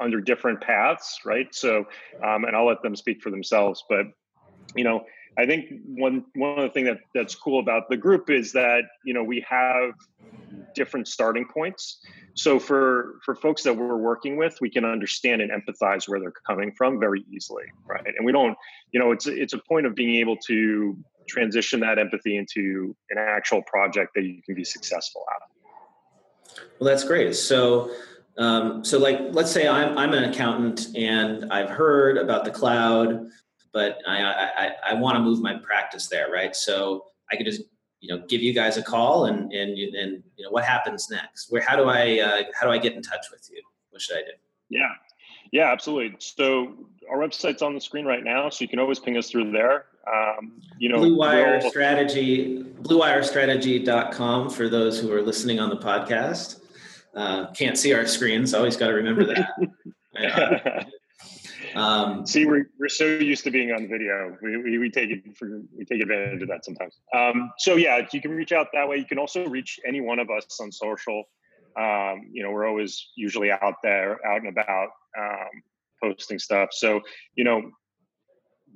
under 0.00 0.20
different 0.20 0.60
paths, 0.60 1.20
right? 1.24 1.46
So, 1.52 1.84
um, 2.24 2.44
and 2.44 2.56
I'll 2.56 2.66
let 2.66 2.82
them 2.82 2.96
speak 2.96 3.22
for 3.22 3.30
themselves. 3.30 3.84
But 3.88 4.06
you 4.74 4.84
know, 4.84 5.04
I 5.38 5.46
think 5.46 5.72
one 5.86 6.24
one 6.34 6.58
of 6.58 6.62
the 6.64 6.70
things 6.70 6.88
that 6.88 6.98
that's 7.14 7.34
cool 7.34 7.60
about 7.60 7.88
the 7.88 7.96
group 7.96 8.28
is 8.28 8.52
that 8.52 8.82
you 9.04 9.14
know 9.14 9.22
we 9.22 9.44
have 9.48 9.92
different 10.74 11.08
starting 11.08 11.46
points. 11.46 12.00
So 12.34 12.58
for 12.58 13.20
for 13.24 13.34
folks 13.34 13.62
that 13.62 13.74
we're 13.74 13.96
working 13.96 14.36
with, 14.36 14.60
we 14.60 14.68
can 14.68 14.84
understand 14.84 15.40
and 15.40 15.50
empathize 15.50 16.08
where 16.08 16.18
they're 16.18 16.32
coming 16.46 16.72
from 16.72 16.98
very 16.98 17.24
easily, 17.32 17.64
right? 17.86 18.04
And 18.04 18.26
we 18.26 18.32
don't, 18.32 18.56
you 18.92 18.98
know, 19.00 19.12
it's 19.12 19.26
it's 19.26 19.52
a 19.52 19.58
point 19.58 19.86
of 19.86 19.94
being 19.94 20.16
able 20.16 20.36
to 20.48 20.96
transition 21.28 21.80
that 21.80 21.98
empathy 21.98 22.36
into 22.36 22.96
an 23.10 23.18
actual 23.18 23.62
project 23.62 24.14
that 24.14 24.24
you 24.24 24.42
can 24.42 24.54
be 24.54 24.64
successful 24.64 25.24
at. 25.36 26.60
Well, 26.78 26.88
that's 26.88 27.04
great. 27.04 27.36
So 27.36 27.90
um, 28.38 28.84
so 28.84 28.98
like, 28.98 29.18
let's 29.32 29.50
say 29.50 29.66
I'm, 29.68 29.98
I'm 29.98 30.14
an 30.14 30.24
accountant 30.24 30.96
and 30.96 31.52
I've 31.52 31.68
heard 31.68 32.16
about 32.16 32.44
the 32.44 32.52
cloud, 32.52 33.26
but 33.72 33.98
I, 34.06 34.22
I, 34.22 34.72
I 34.90 34.94
want 34.94 35.16
to 35.16 35.22
move 35.22 35.40
my 35.40 35.54
practice 35.54 36.08
there. 36.08 36.30
Right. 36.30 36.54
So 36.54 37.06
I 37.30 37.36
could 37.36 37.46
just, 37.46 37.62
you 38.00 38.14
know, 38.14 38.24
give 38.28 38.42
you 38.42 38.52
guys 38.52 38.76
a 38.76 38.82
call 38.82 39.26
and, 39.26 39.52
and, 39.52 39.76
and, 39.78 40.22
you 40.36 40.44
know, 40.44 40.50
what 40.50 40.64
happens 40.64 41.08
next? 41.10 41.50
Where, 41.50 41.62
how 41.62 41.76
do 41.76 41.84
I, 41.84 42.20
uh, 42.20 42.42
how 42.58 42.66
do 42.66 42.72
I 42.72 42.78
get 42.78 42.94
in 42.94 43.02
touch 43.02 43.26
with 43.30 43.48
you? 43.52 43.60
What 43.90 44.00
should 44.00 44.16
I 44.16 44.20
do? 44.20 44.32
Yeah. 44.70 44.92
Yeah, 45.52 45.72
absolutely. 45.72 46.16
So 46.18 46.74
our 47.10 47.18
website's 47.18 47.62
on 47.62 47.74
the 47.74 47.80
screen 47.80 48.04
right 48.04 48.22
now, 48.22 48.50
so 48.50 48.62
you 48.62 48.68
can 48.68 48.78
always 48.78 48.98
ping 48.98 49.16
us 49.16 49.30
through 49.30 49.50
there. 49.50 49.86
Um, 50.06 50.60
you 50.78 50.88
know, 50.88 51.00
Bluewire 51.00 51.60
we'll, 51.60 51.70
Strategy, 51.70 52.64
bluewirestrategy.com 52.82 54.50
for 54.50 54.68
those 54.68 55.00
who 55.00 55.12
are 55.12 55.22
listening 55.22 55.58
on 55.58 55.70
the 55.70 55.76
podcast. 55.76 56.60
Uh, 57.14 57.50
can't 57.52 57.76
see 57.76 57.92
our 57.94 58.06
screens. 58.06 58.54
Always 58.54 58.76
got 58.76 58.88
to 58.88 58.94
remember 58.94 59.24
that. 59.24 60.88
um, 61.78 62.26
see, 62.26 62.46
we're, 62.46 62.68
we're 62.78 62.88
so 62.88 63.04
used 63.04 63.44
to 63.44 63.50
being 63.50 63.72
on 63.72 63.88
video. 63.88 64.36
We, 64.42 64.56
we, 64.56 64.78
we 64.78 64.90
take 64.90 65.10
it 65.10 65.36
for, 65.36 65.62
we 65.76 65.84
take 65.84 66.02
advantage 66.02 66.42
of 66.42 66.48
that 66.48 66.64
sometimes. 66.64 66.98
Um, 67.14 67.50
so 67.58 67.76
yeah, 67.76 68.06
you 68.12 68.20
can 68.20 68.32
reach 68.32 68.52
out 68.52 68.68
that 68.74 68.88
way. 68.88 68.96
You 68.96 69.06
can 69.06 69.18
also 69.18 69.46
reach 69.46 69.78
any 69.86 70.00
one 70.00 70.18
of 70.18 70.28
us 70.30 70.58
on 70.60 70.72
social. 70.72 71.24
Um, 71.78 72.28
you 72.32 72.42
know, 72.42 72.50
we're 72.50 72.66
always 72.66 73.10
usually 73.16 73.52
out 73.52 73.76
there, 73.82 74.18
out 74.26 74.40
and 74.40 74.48
about, 74.48 74.88
um, 75.18 75.62
posting 76.02 76.38
stuff. 76.38 76.68
So 76.72 77.00
you 77.34 77.44
know, 77.44 77.70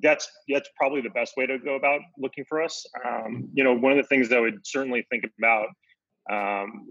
that's 0.02 0.28
that's 0.48 0.68
probably 0.76 1.00
the 1.00 1.10
best 1.10 1.36
way 1.36 1.46
to 1.46 1.58
go 1.58 1.76
about 1.76 2.00
looking 2.18 2.44
for 2.48 2.62
us. 2.62 2.84
Um, 3.06 3.48
you 3.52 3.64
know, 3.64 3.74
one 3.74 3.92
of 3.92 3.98
the 3.98 4.08
things 4.08 4.28
that 4.28 4.38
I 4.38 4.40
would 4.40 4.66
certainly 4.66 5.06
think 5.10 5.24
about 5.38 5.68
um, 6.30 6.86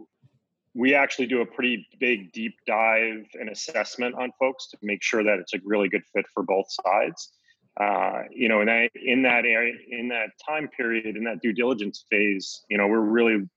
we 0.73 0.95
actually 0.95 1.27
do 1.27 1.41
a 1.41 1.45
pretty 1.45 1.87
big 1.99 2.31
deep 2.31 2.55
dive 2.65 3.25
and 3.33 3.49
assessment 3.49 4.15
on 4.15 4.31
folks 4.39 4.69
to 4.69 4.77
make 4.81 5.03
sure 5.03 5.23
that 5.23 5.39
it's 5.39 5.53
a 5.53 5.59
really 5.65 5.89
good 5.89 6.03
fit 6.13 6.25
for 6.33 6.43
both 6.43 6.65
sides. 6.69 7.31
Uh, 7.79 8.23
you 8.31 8.49
know, 8.49 8.61
and 8.61 8.69
I, 8.69 8.89
in 8.95 9.23
that 9.23 9.45
area, 9.45 9.73
in 9.89 10.09
that 10.09 10.29
time 10.45 10.69
period, 10.69 11.15
in 11.15 11.23
that 11.23 11.41
due 11.41 11.53
diligence 11.53 12.05
phase, 12.09 12.63
you 12.69 12.77
know, 12.77 12.87
we're 12.87 12.99
really 12.99 13.49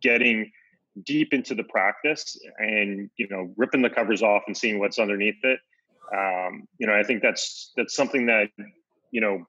getting 0.00 0.50
deep 1.04 1.32
into 1.32 1.54
the 1.54 1.62
practice 1.64 2.36
and 2.58 3.08
you 3.16 3.28
know 3.30 3.52
ripping 3.56 3.82
the 3.82 3.90
covers 3.90 4.22
off 4.22 4.42
and 4.46 4.56
seeing 4.56 4.78
what's 4.78 4.98
underneath 4.98 5.38
it. 5.44 5.60
Um, 6.12 6.66
you 6.78 6.86
know, 6.86 6.94
I 6.94 7.02
think 7.04 7.22
that's 7.22 7.72
that's 7.76 7.94
something 7.94 8.26
that 8.26 8.48
you 9.12 9.20
know 9.20 9.44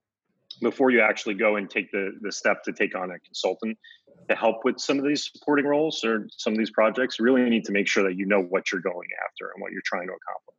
before 0.62 0.92
you 0.92 1.02
actually 1.02 1.36
go 1.36 1.56
and 1.56 1.70
take 1.70 1.92
the 1.92 2.12
the 2.22 2.32
step 2.32 2.64
to 2.64 2.74
take 2.74 2.96
on 2.96 3.12
a 3.12 3.20
consultant 3.20 3.78
to 4.30 4.36
help 4.36 4.64
with 4.64 4.80
some 4.80 5.00
of 5.00 5.06
these 5.06 5.32
supporting 5.32 5.66
roles 5.66 6.04
or 6.04 6.28
some 6.38 6.54
of 6.54 6.60
these 6.60 6.72
projects 6.72 7.20
you 7.20 7.26
really 7.26 7.48
need 7.50 7.66
to 7.66 7.72
make 7.72 7.88
sure 7.88 8.04
that 8.04 8.16
you 8.16 8.26
know 8.26 8.42
what 8.42 8.72
you're 8.72 8.82
going 8.82 9.08
after 9.26 9.52
and 9.54 9.62
what 9.62 9.72
you're 9.72 9.84
trying 9.86 10.08
to 10.08 10.14
accomplish. 10.14 10.56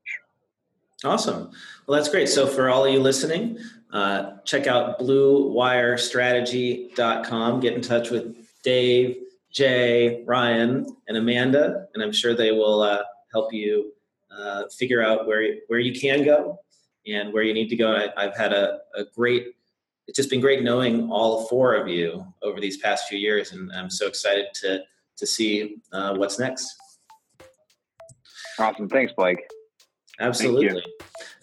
Awesome. 1.05 1.51
Well 1.87 1.97
that's 1.97 2.09
great. 2.09 2.29
So 2.29 2.47
for 2.47 2.71
all 2.71 2.85
of 2.85 2.93
you 2.93 3.01
listening 3.01 3.59
uh, 3.93 4.37
check 4.45 4.67
out 4.67 4.99
bluewirestrategy.com 4.99 7.61
get 7.61 7.75
in 7.75 7.81
touch 7.81 8.11
with 8.11 8.37
dave 8.63 9.17
jay 9.51 10.23
ryan 10.25 10.87
and 11.09 11.17
amanda 11.19 11.89
and 11.93 12.03
i'm 12.03 12.13
sure 12.13 12.35
they 12.35 12.53
will 12.53 12.81
uh, 12.81 13.03
help 13.33 13.53
you 13.53 13.93
uh, 14.39 14.69
figure 14.69 15.03
out 15.03 15.27
where, 15.27 15.57
where 15.69 15.79
you 15.79 15.99
can 15.99 16.25
go 16.25 16.59
and 17.07 17.33
where 17.33 17.43
you 17.43 17.55
need 17.55 17.69
to 17.69 17.77
go. 17.77 18.11
I, 18.17 18.23
have 18.23 18.37
had 18.37 18.53
a, 18.53 18.81
a 18.97 19.05
great 19.05 19.55
it's 20.09 20.17
just 20.17 20.31
been 20.31 20.41
great 20.41 20.63
knowing 20.63 21.11
all 21.11 21.47
four 21.47 21.75
of 21.75 21.89
you 21.89 22.27
over 22.43 22.61
these 22.61 22.79
past 22.79 23.09
few 23.09 23.19
years, 23.19 23.53
and 23.53 23.71
I'm 23.73 23.91
so 23.91 24.07
excited 24.07 24.47
to 24.55 24.81
to 25.17 25.27
see 25.27 25.77
uh, 25.93 26.15
what's 26.15 26.39
next. 26.39 26.75
Awesome, 28.59 28.89
thanks, 28.89 29.13
Blake. 29.13 29.39
Absolutely. 30.21 30.83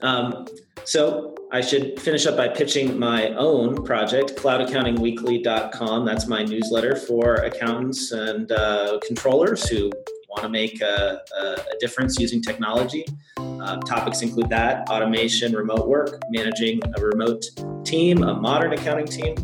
Um, 0.01 0.47
so 0.85 1.35
I 1.51 1.61
should 1.61 1.99
finish 1.99 2.25
up 2.25 2.37
by 2.37 2.47
pitching 2.47 2.97
my 2.97 3.29
own 3.29 3.83
project, 3.83 4.35
cloudaccountingweekly.com. 4.35 6.05
That's 6.05 6.27
my 6.27 6.43
newsletter 6.43 6.95
for 6.95 7.35
accountants 7.35 8.11
and 8.11 8.51
uh, 8.51 8.99
controllers 9.05 9.67
who 9.67 9.91
want 10.29 10.43
to 10.43 10.49
make 10.49 10.81
a, 10.81 11.21
a, 11.37 11.77
difference 11.79 12.19
using 12.19 12.41
technology. 12.41 13.05
Uh, 13.37 13.77
topics 13.77 14.21
include 14.21 14.49
that 14.49 14.87
automation, 14.89 15.53
remote 15.53 15.87
work, 15.87 16.21
managing 16.29 16.79
a 16.97 17.01
remote 17.01 17.43
team, 17.83 18.23
a 18.23 18.33
modern 18.33 18.73
accounting 18.73 19.07
team, 19.07 19.35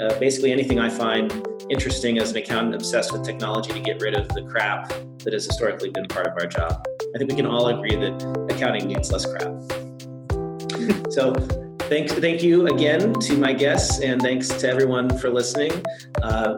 uh, 0.00 0.18
basically 0.18 0.50
anything 0.50 0.78
I 0.78 0.88
find 0.88 1.46
interesting 1.70 2.18
as 2.18 2.30
an 2.30 2.38
accountant 2.38 2.74
obsessed 2.74 3.12
with 3.12 3.24
technology 3.24 3.72
to 3.72 3.80
get 3.80 4.00
rid 4.00 4.14
of 4.14 4.28
the 4.28 4.42
crap 4.42 4.88
that 5.18 5.32
has 5.32 5.44
historically 5.44 5.90
been 5.90 6.06
part 6.06 6.26
of 6.26 6.32
our 6.32 6.46
job. 6.46 6.84
I 7.14 7.18
think 7.18 7.30
we 7.30 7.36
can 7.36 7.46
all 7.46 7.68
agree 7.68 7.96
that 7.96 8.46
accounting 8.50 8.88
needs 8.88 9.12
less 9.12 9.26
crap. 9.26 9.52
so, 11.12 11.34
thank, 11.88 12.10
thank 12.10 12.42
you 12.42 12.66
again 12.66 13.14
to 13.14 13.36
my 13.36 13.52
guests, 13.52 14.00
and 14.00 14.20
thanks 14.20 14.48
to 14.48 14.68
everyone 14.68 15.16
for 15.18 15.30
listening. 15.30 15.72
Uh, 16.22 16.56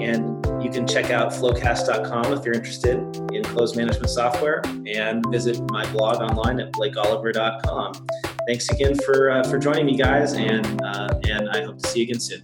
and 0.00 0.44
you 0.62 0.70
can 0.70 0.86
check 0.86 1.10
out 1.10 1.32
floqast.com 1.32 2.32
if 2.32 2.44
you're 2.44 2.54
interested 2.54 3.25
in 3.56 3.58
closed 3.58 3.76
management 3.76 4.10
software 4.10 4.62
and 4.86 5.24
visit 5.30 5.58
my 5.70 5.90
blog 5.92 6.16
online 6.16 6.60
at 6.60 6.72
blakeoliver.com. 6.72 8.06
Thanks 8.46 8.68
again 8.70 8.96
for 8.98 9.30
uh, 9.30 9.42
for 9.44 9.58
joining 9.58 9.86
me, 9.86 9.96
guys, 9.96 10.34
and 10.34 10.82
uh, 10.82 11.18
and 11.28 11.48
I 11.50 11.64
hope 11.64 11.78
to 11.82 11.88
see 11.88 12.00
you 12.00 12.04
again 12.04 12.20
soon. 12.20 12.40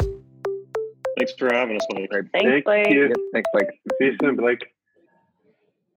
Thanks 1.18 1.32
for 1.38 1.52
having 1.52 1.76
us, 1.76 1.86
Blake. 1.90 2.10
Thanks, 2.10 2.64
Blake. 2.64 2.64
Thank 2.64 2.90
you. 2.90 3.12
Thanks, 3.32 3.48
Blake. 3.52 3.68
See 3.98 4.06
you 4.06 4.16
soon, 4.20 4.36
Blake. 4.36 4.71